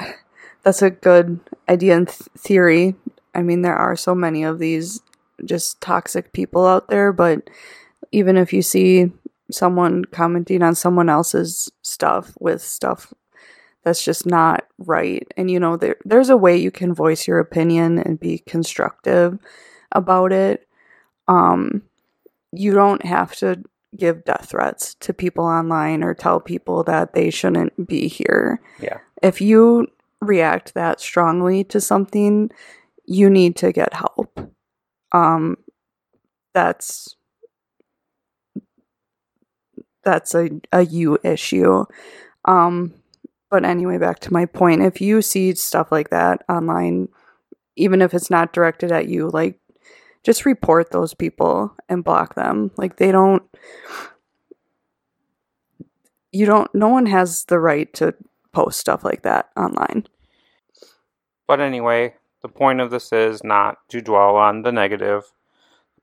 [0.64, 1.38] that's a good
[1.68, 2.96] idea and th- theory.
[3.34, 5.00] I mean, there are so many of these
[5.44, 7.48] just toxic people out there, but
[8.12, 9.10] even if you see
[9.50, 13.12] someone commenting on someone else's stuff with stuff
[13.82, 17.38] that's just not right and you know there there's a way you can voice your
[17.38, 19.38] opinion and be constructive
[19.92, 20.66] about it
[21.28, 21.82] um
[22.52, 23.62] you don't have to
[23.94, 28.96] give death threats to people online or tell people that they shouldn't be here Yeah.
[29.22, 29.88] if you
[30.20, 32.50] react that strongly to something
[33.04, 34.40] you need to get help
[35.14, 35.56] um
[36.52, 37.16] that's
[40.04, 41.86] that's a, a you issue.
[42.44, 42.92] Um
[43.50, 44.82] but anyway back to my point.
[44.82, 47.08] If you see stuff like that online
[47.76, 49.58] even if it's not directed at you like
[50.24, 52.70] just report those people and block them.
[52.76, 53.42] Like they don't
[56.32, 58.14] you don't no one has the right to
[58.52, 60.06] post stuff like that online.
[61.46, 65.32] But anyway, the point of this is not to dwell on the negative.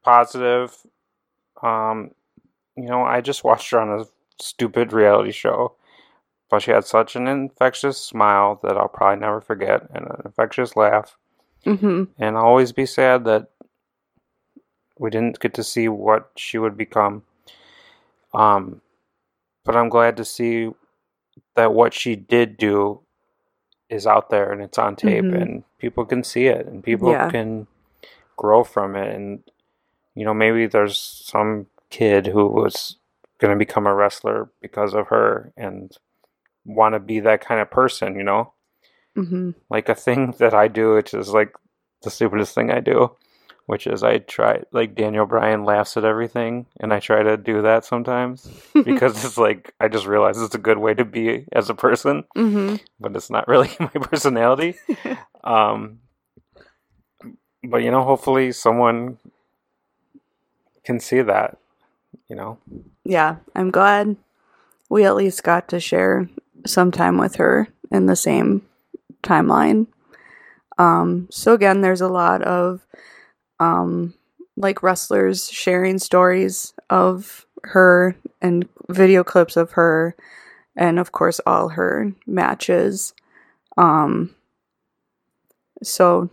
[0.03, 0.75] Positive,
[1.61, 2.15] um,
[2.75, 4.05] you know, I just watched her on a
[4.41, 5.75] stupid reality show,
[6.49, 10.75] but she had such an infectious smile that I'll probably never forget, and an infectious
[10.75, 11.15] laugh.
[11.63, 13.51] mm-hmm And I'll always be sad that
[14.97, 17.21] we didn't get to see what she would become.
[18.33, 18.81] Um,
[19.63, 20.71] but I'm glad to see
[21.55, 23.01] that what she did do
[23.91, 25.41] is out there and it's on tape Mhm.
[25.41, 27.29] and people can see it and people Yeah.
[27.29, 27.67] can
[28.37, 29.43] grow from it and
[30.15, 32.97] you know maybe there's some kid who was
[33.37, 35.97] going to become a wrestler because of her and
[36.65, 38.53] want to be that kind of person you know
[39.17, 41.53] mm-hmm like a thing that I do, which is like
[42.03, 43.15] the stupidest thing I do,
[43.65, 47.61] which is I try like Daniel Bryan laughs at everything, and I try to do
[47.63, 51.69] that sometimes because it's like I just realize it's a good way to be as
[51.69, 54.75] a person, mm-hmm but it's not really my personality.
[55.43, 55.99] um,
[57.63, 59.17] but you know, hopefully someone
[60.83, 61.57] can see that.
[62.27, 62.59] You know,
[63.03, 64.15] yeah i'm glad
[64.89, 66.29] we at least got to share
[66.65, 68.61] some time with her in the same
[69.23, 69.87] timeline
[70.77, 72.85] um so again there's a lot of
[73.61, 74.13] um
[74.57, 80.15] like wrestlers sharing stories of her and video clips of her
[80.75, 83.13] and of course all her matches.
[83.77, 84.35] Um
[85.83, 86.29] so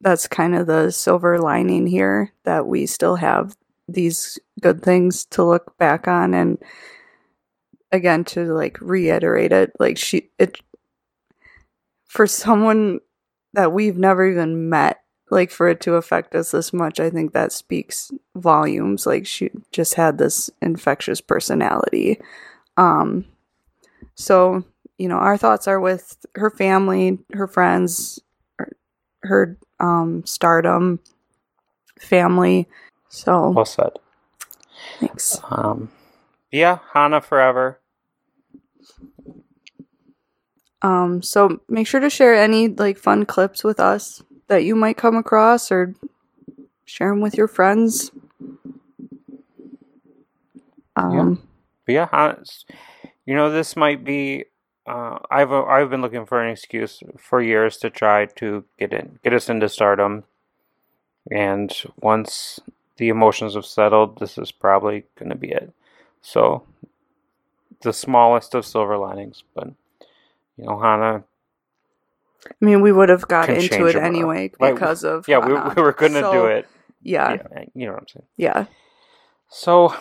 [0.00, 3.56] that's kind of the silver lining here that we still have
[3.88, 6.58] these good things to look back on and
[7.90, 10.60] again to like reiterate it like she it
[12.04, 13.00] for someone
[13.54, 17.32] that we've never even met like for it to affect us this much i think
[17.32, 19.06] that speaks volumes.
[19.06, 22.20] Like she just had this infectious personality.
[22.76, 23.24] Um
[24.14, 24.64] so
[24.96, 28.20] you know our thoughts are with her family her friends
[28.58, 28.72] her,
[29.22, 31.00] her um stardom
[32.00, 32.68] family.
[33.08, 33.92] So Well said.
[35.00, 35.40] thanks.
[35.50, 35.90] Um,
[36.52, 37.80] yeah, Hana forever.
[40.80, 44.96] Um, so make sure to share any like fun clips with us that you might
[44.96, 45.94] come across or
[46.84, 48.10] share them with your friends.
[50.96, 51.42] Um,
[51.86, 52.34] But yeah,
[53.24, 54.46] you know, this might be.
[54.86, 59.18] Uh, I've I've been looking for an excuse for years to try to get in,
[59.22, 60.24] get us into stardom,
[61.30, 61.70] and
[62.00, 62.58] once
[62.96, 65.72] the emotions have settled, this is probably going to be it.
[66.22, 66.64] So,
[67.82, 69.68] the smallest of silver linings, but
[70.56, 71.24] you know, Hana.
[72.46, 75.74] I mean, we would have got into it anyway because of Yeah, we, Hana.
[75.76, 76.68] we were going to So, do it.
[77.02, 78.26] Yeah, Yeah, you know what I'm saying.
[78.36, 78.66] yeah.
[79.48, 79.94] So,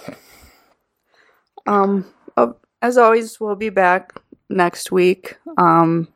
[1.66, 2.06] Um,
[2.38, 4.14] oh, as always, we'll be back
[4.50, 5.38] next week.
[5.58, 6.08] Um,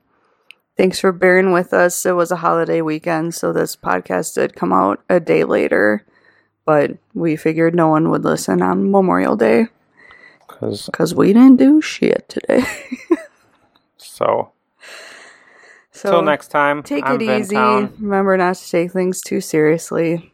[0.78, 2.05] thanks for bearing with us.
[2.05, 6.05] It was a holiday weekend, so this podcast did come out a day later,
[6.65, 9.67] but we figured no one would listen on Memorial Day
[10.47, 12.63] because because we didn't do shit today.
[13.97, 14.51] so
[15.92, 16.84] so next time.
[16.84, 17.56] Take I'm it easy.
[17.56, 17.94] Town.
[18.00, 20.34] Remember not to take things too seriously.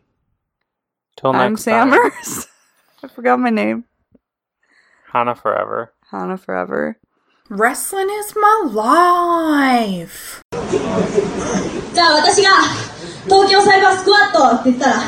[1.18, 2.12] Till next I'm Sam time.
[3.04, 3.86] I forgot my name.
[5.12, 5.94] Hana forever.
[6.12, 6.98] Hana forever.
[7.50, 10.42] Wrestling is my life.
[11.94, 12.50] じゃあ私が
[13.26, 15.02] 東京サイバースクワットって言ったら、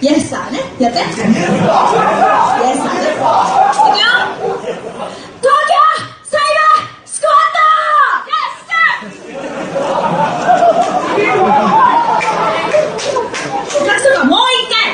[0.00, 0.98] イエスさーね、やって。
[0.98, 3.04] イエスさーね。
[3.10, 4.43] いくよ。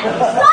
[0.01, 0.50] Stop!